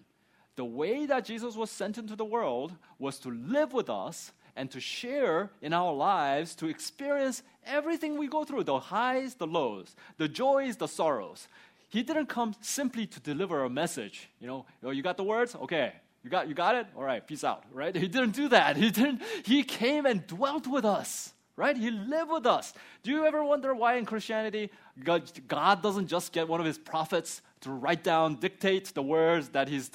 [0.55, 4.71] The way that Jesus was sent into the world was to live with us and
[4.71, 9.95] to share in our lives, to experience everything we go through the highs, the lows,
[10.17, 11.47] the joys, the sorrows.
[11.89, 14.29] He didn't come simply to deliver a message.
[14.39, 15.55] You know, oh, you got the words?
[15.55, 15.93] Okay.
[16.23, 16.87] You got, you got it?
[16.95, 17.95] All right, peace out, right?
[18.05, 18.77] He didn't do that.
[18.77, 21.77] He, didn't, he came and dwelt with us, right?
[21.77, 22.73] He lived with us.
[23.03, 24.71] Do you ever wonder why in Christianity
[25.03, 29.49] God, God doesn't just get one of his prophets to write down, dictate the words
[29.49, 29.89] that he's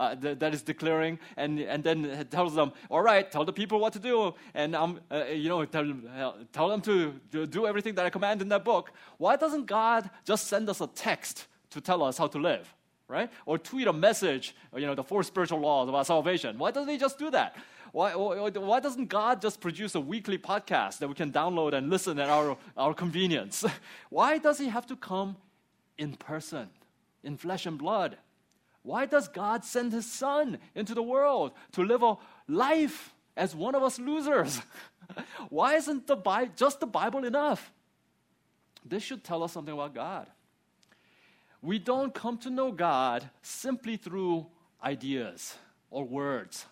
[0.00, 3.78] uh, th- that is declaring, and, and then tells them, all right, tell the people
[3.78, 5.88] what to do, and um, uh, you know, tell,
[6.18, 8.92] uh, tell them to, to do everything that I command in that book.
[9.18, 12.72] Why doesn't God just send us a text to tell us how to live?
[13.08, 13.28] Right?
[13.44, 16.56] Or tweet a message, you know, the four spiritual laws about salvation.
[16.58, 17.56] Why doesn't He just do that?
[17.92, 22.20] Why, why doesn't God just produce a weekly podcast that we can download and listen
[22.20, 23.64] at our, our convenience?
[24.10, 25.36] Why does He have to come
[25.98, 26.68] in person,
[27.24, 28.16] in flesh and blood?
[28.82, 32.16] Why does God send His Son into the world to live a
[32.48, 34.60] life as one of us losers?
[35.48, 37.72] Why isn't the Bi- just the Bible enough?
[38.84, 40.28] This should tell us something about God.
[41.62, 44.46] We don't come to know God simply through
[44.82, 45.54] ideas
[45.90, 46.64] or words,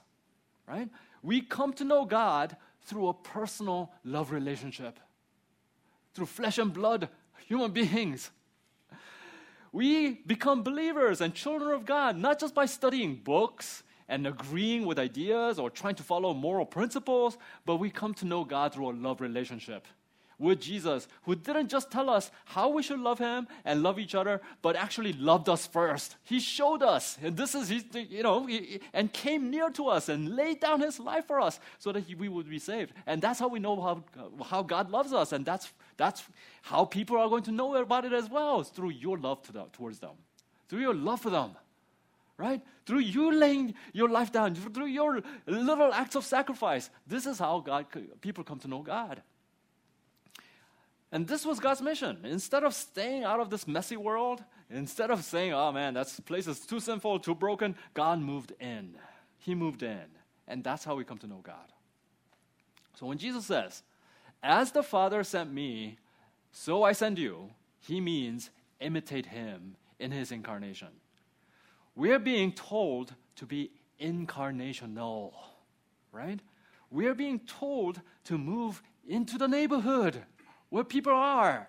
[0.67, 0.89] right?
[1.23, 2.57] We come to know God
[2.87, 4.99] through a personal love relationship,
[6.15, 7.11] through flesh and blood
[7.47, 8.31] human beings
[9.73, 14.99] we become believers and children of God not just by studying books and agreeing with
[14.99, 18.93] ideas or trying to follow moral principles, but we come to know God through a
[18.93, 19.87] love relationship
[20.39, 24.15] with Jesus, who didn't just tell us how we should love Him and love each
[24.15, 26.17] other, but actually loved us first.
[26.23, 28.49] He showed us, and this is, you know,
[28.93, 32.29] and came near to us and laid down His life for us so that we
[32.29, 32.93] would be saved.
[33.07, 34.05] And that's how we know how,
[34.45, 36.23] how God loves us, and that's, that's
[36.63, 39.53] how people are going to know about it as well, is through your love to
[39.53, 40.17] them, towards them,
[40.69, 41.51] through your love for them
[42.39, 42.63] right?
[42.87, 46.89] Through you laying your life down, through your little acts of sacrifice.
[47.07, 47.87] This is how God,
[48.21, 49.21] people come to know God.
[51.11, 52.19] And this was God's mission.
[52.25, 56.47] Instead of staying out of this messy world, instead of saying, oh man, that place
[56.47, 58.95] is too sinful, too broken, God moved in.
[59.39, 60.05] He moved in.
[60.47, 61.73] And that's how we come to know God.
[62.95, 63.83] So when Jesus says,
[64.43, 65.99] as the Father sent me,
[66.53, 70.89] so I send you, he means imitate him in his incarnation.
[71.95, 73.71] We're being told to be
[74.01, 75.33] incarnational,
[76.13, 76.41] right?
[76.91, 80.23] We're being told to move into the neighborhood
[80.69, 81.69] where people are.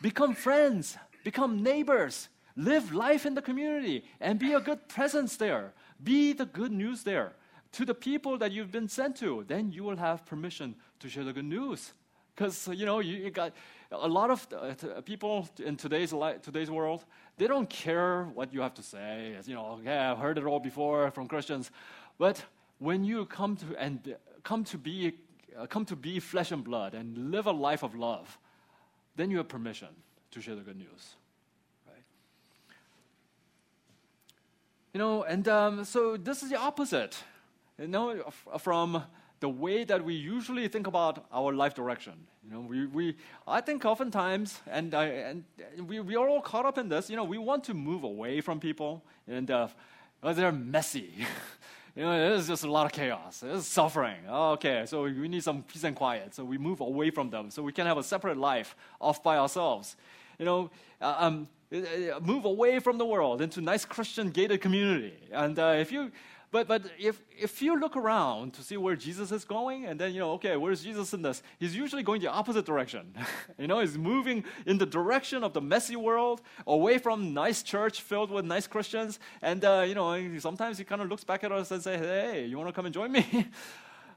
[0.00, 5.74] Become friends, become neighbors, live life in the community, and be a good presence there.
[6.02, 7.34] Be the good news there
[7.72, 9.44] to the people that you've been sent to.
[9.46, 11.92] Then you will have permission to share the good news.
[12.34, 13.52] Because, you know, you, you, got
[13.92, 17.04] a lot of uh, t- people in today's, li- today's world,
[17.36, 19.36] they don't care what you have to say.
[19.44, 21.70] you know, yeah, I've heard it all before from Christians.
[22.18, 22.42] But
[22.78, 25.12] when you come to and come to be
[25.58, 28.38] uh, come to be flesh and blood and live a life of love,
[29.16, 29.88] then you have permission
[30.30, 31.16] to share the good news.
[34.92, 37.16] You know, and um, so this is the opposite.
[37.80, 39.02] You know, from
[39.40, 42.12] the way that we usually think about our life direction.
[42.44, 43.16] You know, we, we
[43.48, 45.44] I think oftentimes, and, I, and
[45.88, 48.42] we, we are all caught up in this, you know, we want to move away
[48.42, 49.68] from people, and uh,
[50.22, 51.12] they're messy.
[51.96, 53.40] You know, there's just a lot of chaos.
[53.40, 54.18] There's suffering.
[54.28, 56.36] Oh, okay, so we need some peace and quiet.
[56.36, 59.38] So we move away from them so we can have a separate life off by
[59.38, 59.96] ourselves.
[60.38, 60.70] You know,
[61.00, 65.14] uh, um, uh, uh, move away from the world into nice Christian gated community.
[65.32, 66.10] And uh, if you
[66.52, 70.12] but, but if, if you look around to see where Jesus is going, and then,
[70.12, 71.44] you know, okay, where's Jesus in this?
[71.60, 73.14] He's usually going the opposite direction.
[73.58, 78.00] you know, he's moving in the direction of the messy world, away from nice church
[78.00, 79.20] filled with nice Christians.
[79.42, 82.46] And, uh, you know, sometimes he kind of looks back at us and says, hey,
[82.46, 83.46] you want to come and join me?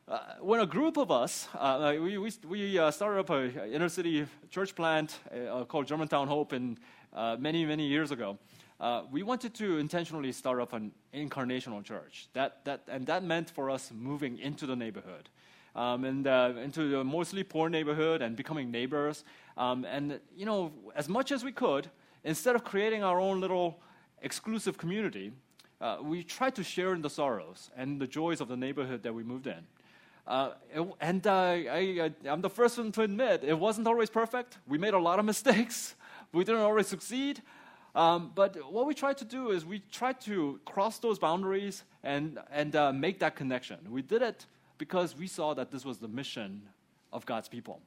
[0.05, 3.87] Uh, when a group of us, uh, we, we, we uh, started up an inner
[3.87, 6.77] city church plant uh, called Germantown Hope in,
[7.13, 8.37] uh, many, many years ago
[8.83, 12.27] uh, we wanted to intentionally start up an incarnational church.
[12.33, 15.29] That, that, and that meant for us moving into the neighborhood.
[15.73, 19.23] Um, and uh, into the mostly poor neighborhood and becoming neighbors.
[19.55, 21.89] Um, and, you know, as much as we could,
[22.25, 23.79] instead of creating our own little
[24.21, 25.31] exclusive community,
[25.79, 29.13] uh, we tried to share in the sorrows and the joys of the neighborhood that
[29.13, 29.65] we moved in.
[30.27, 30.51] Uh,
[30.99, 34.57] and uh, I, am the first one to admit it wasn't always perfect.
[34.67, 35.95] We made a lot of mistakes.
[36.33, 37.41] We didn't always succeed.
[37.95, 42.39] Um, but what we tried to do is we tried to cross those boundaries and,
[42.51, 43.77] and uh, make that connection.
[43.89, 44.45] We did it
[44.77, 46.63] because we saw that this was the mission
[47.11, 47.81] of God's people.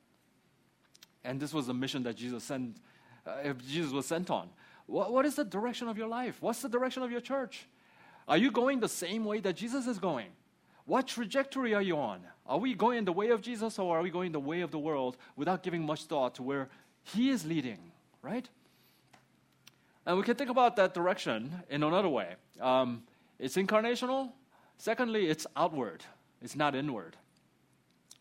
[1.25, 2.77] And this was the mission that Jesus, sent,
[3.27, 4.49] uh, Jesus was sent on.
[4.87, 6.37] What, what is the direction of your life?
[6.41, 7.67] What's the direction of your church?
[8.29, 10.29] Are you going the same way that Jesus is going?
[10.85, 12.21] What trajectory are you on?
[12.47, 14.79] Are we going the way of Jesus or are we going the way of the
[14.79, 16.69] world without giving much thought to where
[17.03, 17.79] He is leading,
[18.23, 18.49] right?
[20.07, 22.37] And we can think about that direction in another way.
[22.61, 23.03] Um,
[23.39, 24.31] it's incarnational.
[24.79, 26.05] Secondly, it's outward,
[26.41, 27.17] it's not inward.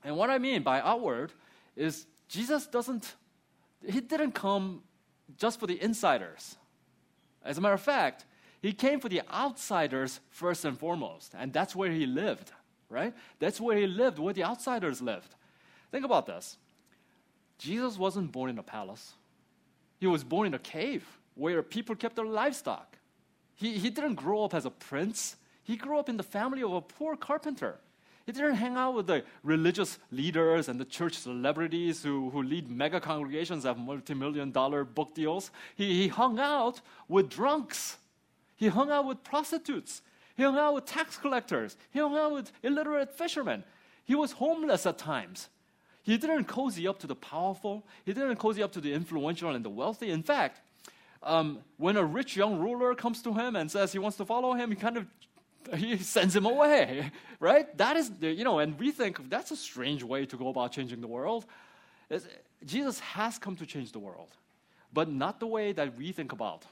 [0.03, 1.31] And what I mean by outward
[1.75, 3.15] is Jesus doesn't,
[3.87, 4.81] He didn't come
[5.37, 6.57] just for the insiders.
[7.43, 8.25] As a matter of fact,
[8.61, 12.51] he came for the outsiders first and foremost, and that's where he lived,
[12.89, 13.13] right?
[13.37, 15.35] That's where he lived, where the outsiders lived.
[15.91, 16.57] Think about this
[17.59, 19.13] Jesus wasn't born in a palace,
[19.99, 21.05] he was born in a cave
[21.35, 22.97] where people kept their livestock.
[23.55, 26.73] He, he didn't grow up as a prince, he grew up in the family of
[26.73, 27.79] a poor carpenter.
[28.25, 32.71] He didn't hang out with the religious leaders and the church celebrities who, who lead
[32.71, 35.51] mega congregations have multi million dollar book deals.
[35.75, 37.97] He, he hung out with drunks
[38.55, 40.01] he hung out with prostitutes.
[40.35, 41.77] He hung out with tax collectors.
[41.91, 43.63] He hung out with illiterate fishermen.
[44.05, 45.49] He was homeless at times.
[46.03, 47.85] He didn't cozy up to the powerful.
[48.05, 50.11] He didn't cozy up to the influential and the wealthy.
[50.11, 50.61] In fact,
[51.25, 54.53] um, when a rich young ruler comes to him and says he wants to follow
[54.53, 55.07] him, he kind of
[55.75, 57.75] he sends him away, right?
[57.77, 61.01] That is, you know, and we think that's a strange way to go about changing
[61.01, 61.45] the world.
[62.09, 62.27] It's,
[62.63, 64.29] Jesus has come to change the world,
[64.93, 66.65] but not the way that we think about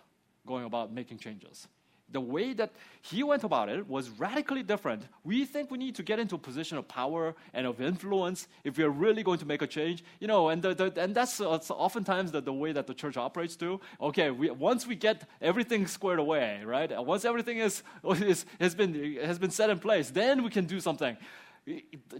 [0.45, 1.67] going about making changes.
[2.13, 5.03] The way that he went about it was radically different.
[5.23, 8.77] We think we need to get into a position of power and of influence if
[8.77, 10.03] we are really going to make a change.
[10.19, 13.17] You know, and, the, the, and that's, uh, oftentimes the, the way that the church
[13.17, 13.81] operates too.
[13.99, 16.89] Okay, we, once we get everything squared away, right?
[17.03, 20.79] Once everything is, is, has, been, has been set in place, then we can do
[20.79, 21.17] something.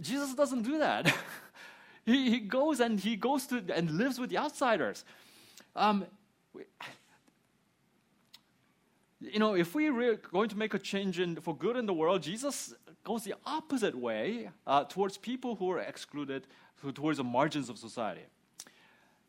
[0.00, 1.14] Jesus doesn't do that.
[2.04, 5.04] he, he goes and he goes to and lives with the outsiders.
[5.76, 6.06] Um,
[9.32, 12.22] you know, if we're going to make a change in, for good in the world,
[12.22, 16.46] Jesus goes the opposite way uh, towards people who are excluded,
[16.76, 18.22] who, towards the margins of society.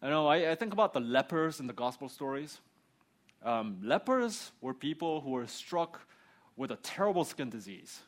[0.01, 2.59] You know, I, I think about the lepers in the gospel stories.
[3.43, 6.01] Um, lepers were people who were struck
[6.55, 8.01] with a terrible skin disease.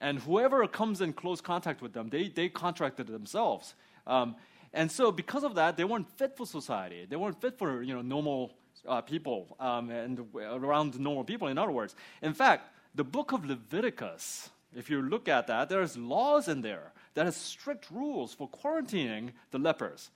[0.00, 3.74] And whoever comes in close contact with them, they, they contracted themselves.
[4.06, 4.36] Um,
[4.72, 7.06] and so, because of that, they weren't fit for society.
[7.08, 8.52] They weren't fit for you know, normal
[8.86, 11.94] uh, people um, and around normal people, in other words.
[12.22, 16.92] In fact, the book of Leviticus, if you look at that, there's laws in there
[17.14, 20.10] that has strict rules for quarantining the lepers.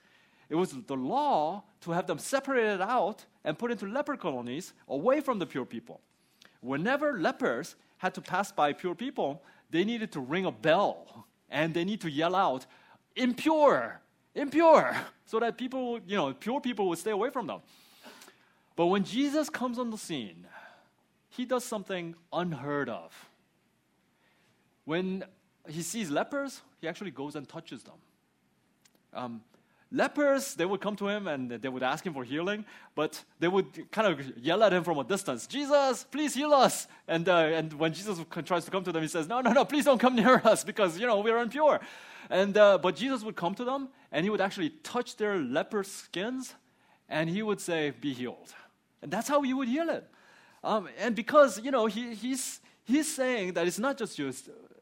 [0.49, 5.19] It was the law to have them separated out and put into leper colonies away
[5.21, 6.01] from the pure people.
[6.61, 11.73] Whenever lepers had to pass by pure people, they needed to ring a bell and
[11.73, 12.65] they need to yell out,
[13.15, 14.01] impure,
[14.35, 14.95] impure,
[15.25, 17.61] so that people, you know, pure people would stay away from them.
[18.75, 20.47] But when Jesus comes on the scene,
[21.29, 23.11] he does something unheard of.
[24.85, 25.23] When
[25.67, 27.95] he sees lepers, he actually goes and touches them.
[29.13, 29.41] Um,
[29.91, 32.65] lepers, they would come to him and they would ask him for healing,
[32.95, 36.87] but they would kind of yell at him from a distance, Jesus, please heal us.
[37.07, 39.65] And, uh, and when Jesus tries to come to them, he says, no, no, no,
[39.65, 41.79] please don't come near us because, you know, we're impure.
[42.29, 45.83] And, uh, but Jesus would come to them and he would actually touch their leper
[45.83, 46.55] skins
[47.07, 48.53] and he would say, be healed.
[49.03, 50.09] And that's how you would heal it.
[50.63, 54.31] Um, and because, you know, he, he's, he's saying that it's not just your,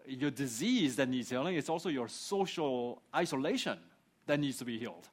[0.07, 3.79] your disease that needs healing, it's also your social isolation
[4.27, 5.09] that needs to be healed.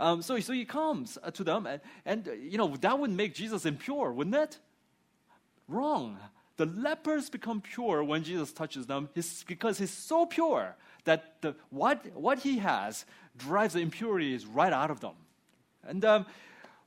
[0.00, 3.34] Um, so, so he comes uh, to them, and, and, you know, that would make
[3.34, 4.58] Jesus impure, wouldn't it?
[5.68, 6.18] Wrong.
[6.56, 10.74] The lepers become pure when Jesus touches them he's, because he's so pure
[11.04, 13.04] that the, what, what he has
[13.36, 15.14] drives the impurities right out of them.
[15.86, 16.26] And um,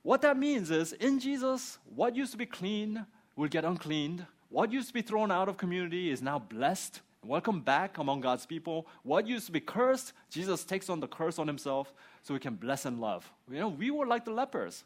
[0.04, 4.26] what that means is in Jesus, what used to be clean will get uncleaned.
[4.50, 7.00] What used to be thrown out of community is now blessed.
[7.24, 8.86] Welcome back among God's people.
[9.02, 12.54] What used to be cursed, Jesus takes on the curse on himself so we can
[12.54, 13.32] bless and love.
[13.50, 14.84] You know, we were like the lepers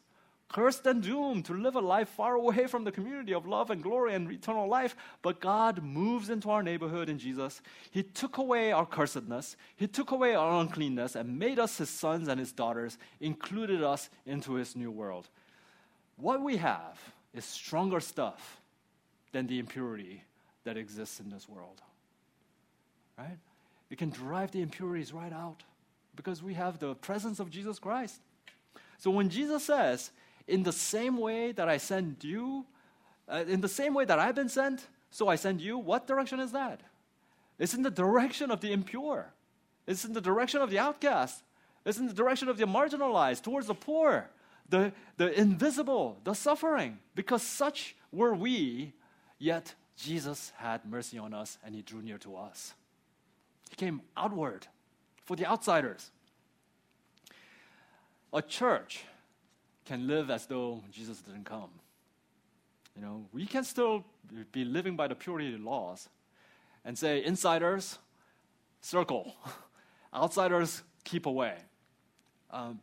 [0.48, 3.82] cursed and doomed to live a life far away from the community of love and
[3.82, 4.96] glory and eternal life.
[5.22, 7.60] But God moves into our neighborhood in Jesus.
[7.90, 12.28] He took away our cursedness, He took away our uncleanness, and made us His sons
[12.28, 15.28] and His daughters, included us into His new world.
[16.16, 16.98] What we have
[17.34, 18.60] is stronger stuff
[19.32, 20.24] than the impurity
[20.64, 21.80] that exists in this world.
[23.16, 23.38] Right?
[23.90, 25.62] It can drive the impurities right out
[26.16, 28.20] because we have the presence of Jesus Christ.
[28.98, 30.10] So when Jesus says,
[30.48, 32.64] in the same way that I send you,
[33.28, 36.40] uh, in the same way that I've been sent, so I send you, what direction
[36.40, 36.80] is that?
[37.58, 39.32] It's in the direction of the impure.
[39.86, 41.42] It's in the direction of the outcast.
[41.84, 44.30] It's in the direction of the marginalized, towards the poor,
[44.68, 48.92] the, the invisible, the suffering, because such were we,
[49.38, 52.74] yet Jesus had mercy on us and he drew near to us.
[53.70, 54.66] He came outward
[55.24, 56.10] for the outsiders.
[58.32, 59.04] A church
[59.88, 61.70] can live as though Jesus didn't come.
[62.94, 64.04] You know, we can still
[64.52, 66.10] be living by the purity laws
[66.84, 67.98] and say, insiders,
[68.82, 69.34] circle,
[70.14, 71.56] outsiders, keep away.
[72.50, 72.80] Um,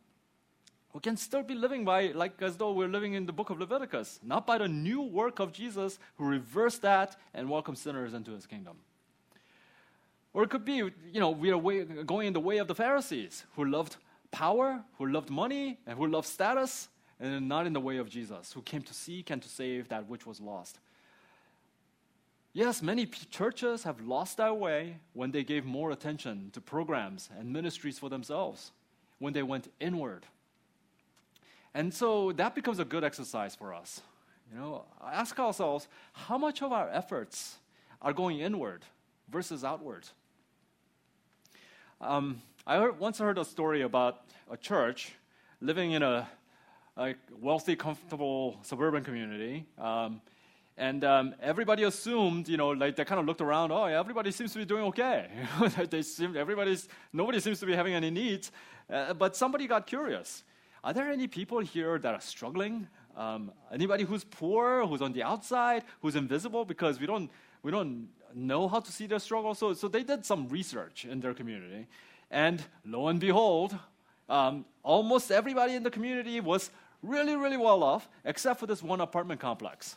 [0.92, 3.60] we can still be living by like as though we're living in the book of
[3.60, 8.32] Leviticus, not by the new work of Jesus who reversed that and welcomed sinners into
[8.32, 8.78] his kingdom.
[10.32, 12.74] Or it could be, you know, we are way, going in the way of the
[12.74, 13.96] Pharisees who loved
[14.32, 16.88] power, who loved money, and who loved status,
[17.18, 20.08] and not in the way of Jesus, who came to seek and to save that
[20.08, 20.78] which was lost.
[22.52, 27.52] Yes, many churches have lost their way when they gave more attention to programs and
[27.52, 28.70] ministries for themselves,
[29.18, 30.26] when they went inward
[31.76, 34.00] and so that becomes a good exercise for us.
[34.50, 37.56] You know, ask ourselves how much of our efforts
[38.00, 38.82] are going inward
[39.28, 40.08] versus outward.
[42.00, 45.12] Um, I heard, once heard a story about a church
[45.60, 46.26] living in a,
[46.96, 49.66] a wealthy, comfortable suburban community.
[49.78, 50.20] Um,
[50.78, 53.72] and um, everybody assumed, you know, like they kind of looked around.
[53.72, 55.28] Oh, everybody seems to be doing okay.
[55.90, 58.50] they seem, everybody's, nobody seems to be having any needs.
[58.90, 60.44] Uh, but somebody got curious.
[60.84, 62.88] Are there any people here that are struggling?
[63.16, 67.30] Um, anybody who's poor, who's on the outside, who's invisible because we don't,
[67.62, 69.54] we don't know how to see their struggle?
[69.54, 71.86] So, so they did some research in their community.
[72.30, 73.78] And lo and behold,
[74.28, 76.70] um, almost everybody in the community was
[77.02, 79.96] really, really well off, except for this one apartment complex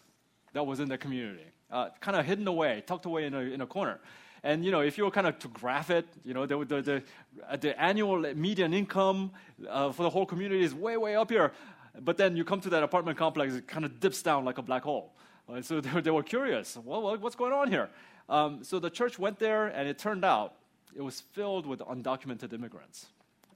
[0.54, 3.62] that was in the community, uh, kind of hidden away, tucked away in a, in
[3.62, 4.00] a corner.
[4.43, 6.82] And you know, if you were kind of to graph it, you know, the, the,
[6.82, 7.04] the,
[7.47, 9.32] uh, the annual median income
[9.68, 11.52] uh, for the whole community is way, way up here.
[12.00, 14.62] But then you come to that apartment complex, it kind of dips down like a
[14.62, 15.14] black hole.
[15.47, 17.89] Uh, so they, they, were curious, well, what's going on here?
[18.30, 20.54] Um, so the church went there, and it turned out
[20.95, 23.08] it was filled with undocumented immigrants.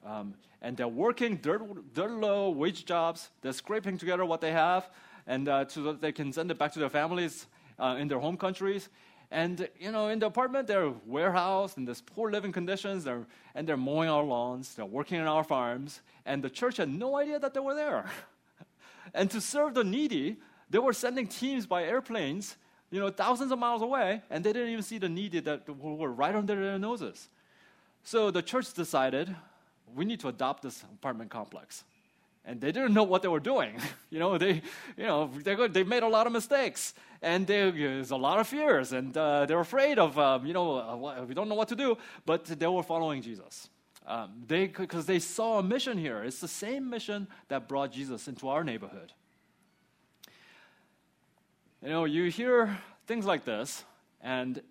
[0.05, 3.29] Um, and they're working dirt, dirt low wage jobs.
[3.41, 4.89] They're scraping together what they have,
[5.27, 7.47] and uh, so that they can send it back to their families
[7.79, 8.89] uh, in their home countries.
[9.29, 13.03] And you know, in the apartment, they're warehoused in this poor living conditions.
[13.03, 13.25] They're,
[13.55, 14.75] and they're mowing our lawns.
[14.75, 16.01] They're working in our farms.
[16.25, 18.05] And the church had no idea that they were there.
[19.13, 20.37] and to serve the needy,
[20.69, 22.57] they were sending teams by airplanes,
[22.91, 26.11] you know, thousands of miles away, and they didn't even see the needy that were
[26.11, 27.29] right under their noses.
[28.03, 29.35] So the church decided
[29.95, 31.83] we need to adopt this apartment complex
[32.45, 33.79] and they didn't know what they were doing.
[34.09, 34.61] you know, they,
[34.97, 38.91] you know, they, they made a lot of mistakes, and there's a lot of fears,
[38.91, 41.97] and uh, they're afraid of, um, you know, uh, we don't know what to do,
[42.25, 43.69] but they were following Jesus.
[44.05, 46.23] Um, they, because they saw a mission here.
[46.23, 49.13] It's the same mission that brought Jesus into our neighborhood.
[51.81, 52.77] You know, you hear
[53.07, 53.83] things like this,
[54.21, 54.61] and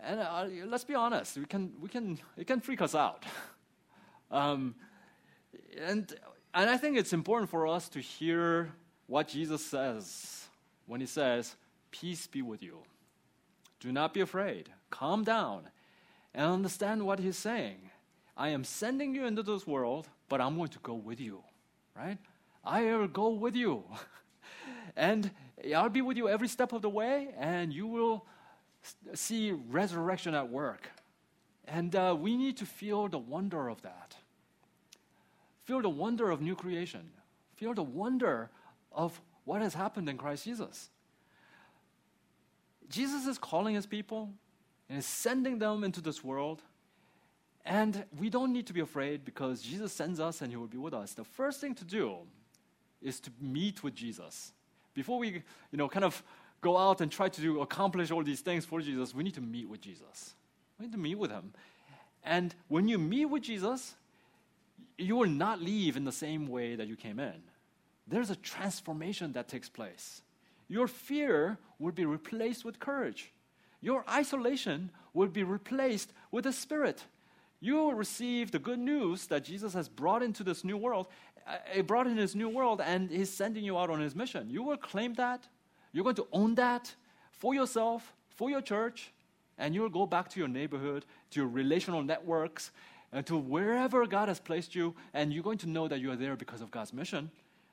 [0.00, 3.24] and uh, let's be honest, we can we can it can freak us out.
[4.34, 4.74] Um,
[5.78, 6.12] and
[6.52, 8.72] and I think it's important for us to hear
[9.06, 10.46] what Jesus says
[10.86, 11.54] when he says,
[11.90, 12.78] Peace be with you.
[13.80, 14.70] Do not be afraid.
[14.90, 15.68] Calm down
[16.34, 17.90] and understand what he's saying.
[18.36, 21.42] I am sending you into this world, but I'm going to go with you,
[21.96, 22.18] right?
[22.64, 23.84] I will go with you.
[24.96, 25.30] and
[25.74, 28.26] I'll be with you every step of the way, and you will
[29.14, 30.90] see resurrection at work.
[31.66, 34.16] And uh, we need to feel the wonder of that.
[35.64, 37.10] Feel the wonder of new creation.
[37.56, 38.50] Feel the wonder
[38.92, 40.90] of what has happened in Christ Jesus.
[42.88, 44.30] Jesus is calling his people
[44.88, 46.62] and is sending them into this world.
[47.64, 50.76] And we don't need to be afraid because Jesus sends us and he will be
[50.76, 51.14] with us.
[51.14, 52.18] The first thing to do
[53.00, 54.52] is to meet with Jesus.
[54.92, 55.42] Before we,
[55.72, 56.22] you know, kind of
[56.60, 59.40] go out and try to do, accomplish all these things for Jesus, we need to
[59.40, 60.34] meet with Jesus.
[60.78, 61.52] We need to meet with him.
[62.22, 63.94] And when you meet with Jesus,
[64.98, 67.42] you will not leave in the same way that you came in.
[68.06, 70.22] There's a transformation that takes place.
[70.68, 73.32] Your fear will be replaced with courage.
[73.80, 77.04] Your isolation will be replaced with a spirit.
[77.60, 81.08] You will receive the good news that Jesus has brought into this new world,
[81.46, 84.50] uh, brought in his new world and he's sending you out on his mission.
[84.50, 85.46] You will claim that.
[85.92, 86.94] You're going to own that
[87.30, 89.12] for yourself, for your church,
[89.58, 92.70] and you'll go back to your neighborhood, to your relational networks,
[93.14, 96.16] Uh, to wherever God has placed you, and you're going to know that you are
[96.16, 97.30] there because of God's mission,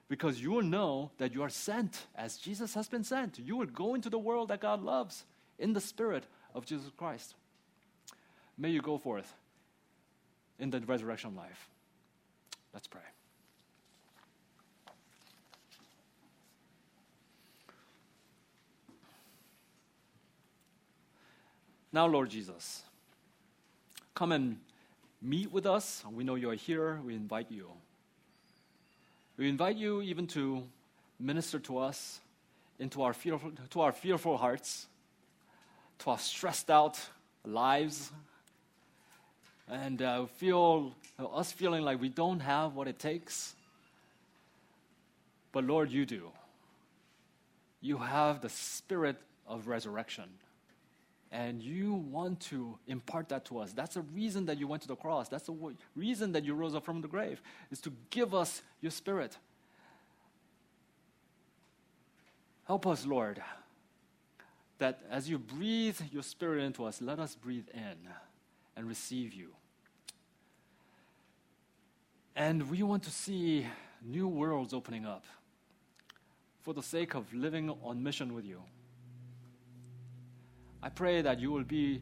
[0.07, 3.39] because you will know that you are sent as Jesus has been sent.
[3.39, 5.23] You will go into the world that God loves
[5.57, 7.33] in the spirit of Jesus Christ.
[8.55, 9.33] May you go forth
[10.59, 11.69] in the resurrection life.
[12.71, 13.01] Let's pray.
[21.91, 22.83] Now, Lord Jesus,
[24.13, 24.57] come and
[25.21, 26.03] meet with us.
[26.11, 26.99] We know you are here.
[27.05, 27.67] We invite you.
[29.37, 30.63] We invite you even to
[31.19, 32.19] minister to us
[32.79, 34.87] into our fearful, to our fearful hearts,
[35.99, 36.99] to our stressed out
[37.45, 38.11] lives,
[39.69, 43.55] and uh, feel us feeling like we don't have what it takes.
[45.51, 46.31] But Lord, you do.
[47.81, 49.17] You have the spirit
[49.47, 50.25] of resurrection
[51.31, 53.71] and you want to impart that to us.
[53.71, 55.29] That's the reason that you went to the cross.
[55.29, 58.91] That's the reason that you rose up from the grave, is to give us your
[58.91, 59.37] spirit.
[62.65, 63.41] Help us, Lord,
[64.77, 68.09] that as you breathe your spirit into us, let us breathe in
[68.75, 69.49] and receive you.
[72.35, 73.67] And we want to see
[74.03, 75.25] new worlds opening up
[76.61, 78.61] for the sake of living on mission with you.
[80.83, 82.01] I pray that you will be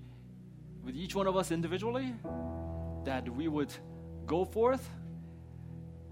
[0.83, 2.15] with each one of us individually,
[3.03, 3.73] that we would
[4.25, 4.89] go forth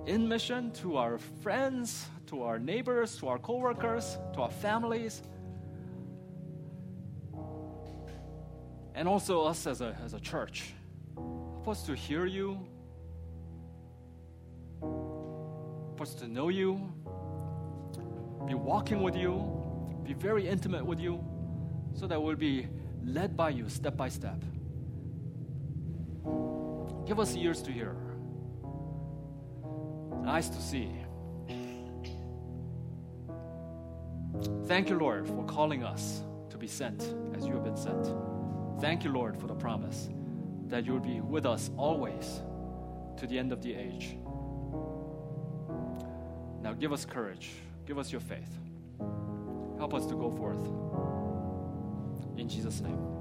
[0.06, 5.22] in mission to our friends, to our neighbors, to our coworkers, to our families,
[8.96, 10.74] and also us as a, as a church.
[11.16, 12.60] Help us to hear you,
[14.82, 16.92] help us to know you,
[18.46, 19.42] be walking with you,
[20.04, 21.24] be very intimate with you
[21.98, 22.68] so that we'll be
[23.04, 24.40] led by you step by step.
[27.08, 27.96] Give us ears to hear,
[30.26, 30.92] eyes to see.
[34.68, 36.22] Thank you, Lord, for calling us
[36.52, 37.02] to be sent
[37.36, 38.14] as you have been sent.
[38.80, 40.10] Thank you, Lord, for the promise
[40.68, 42.42] that you will be with us always
[43.18, 44.18] to the end of the age.
[46.62, 47.50] Now give us courage,
[47.88, 48.52] give us your faith.
[49.78, 51.07] Help us to go forth.
[52.38, 53.17] In Jesus' name.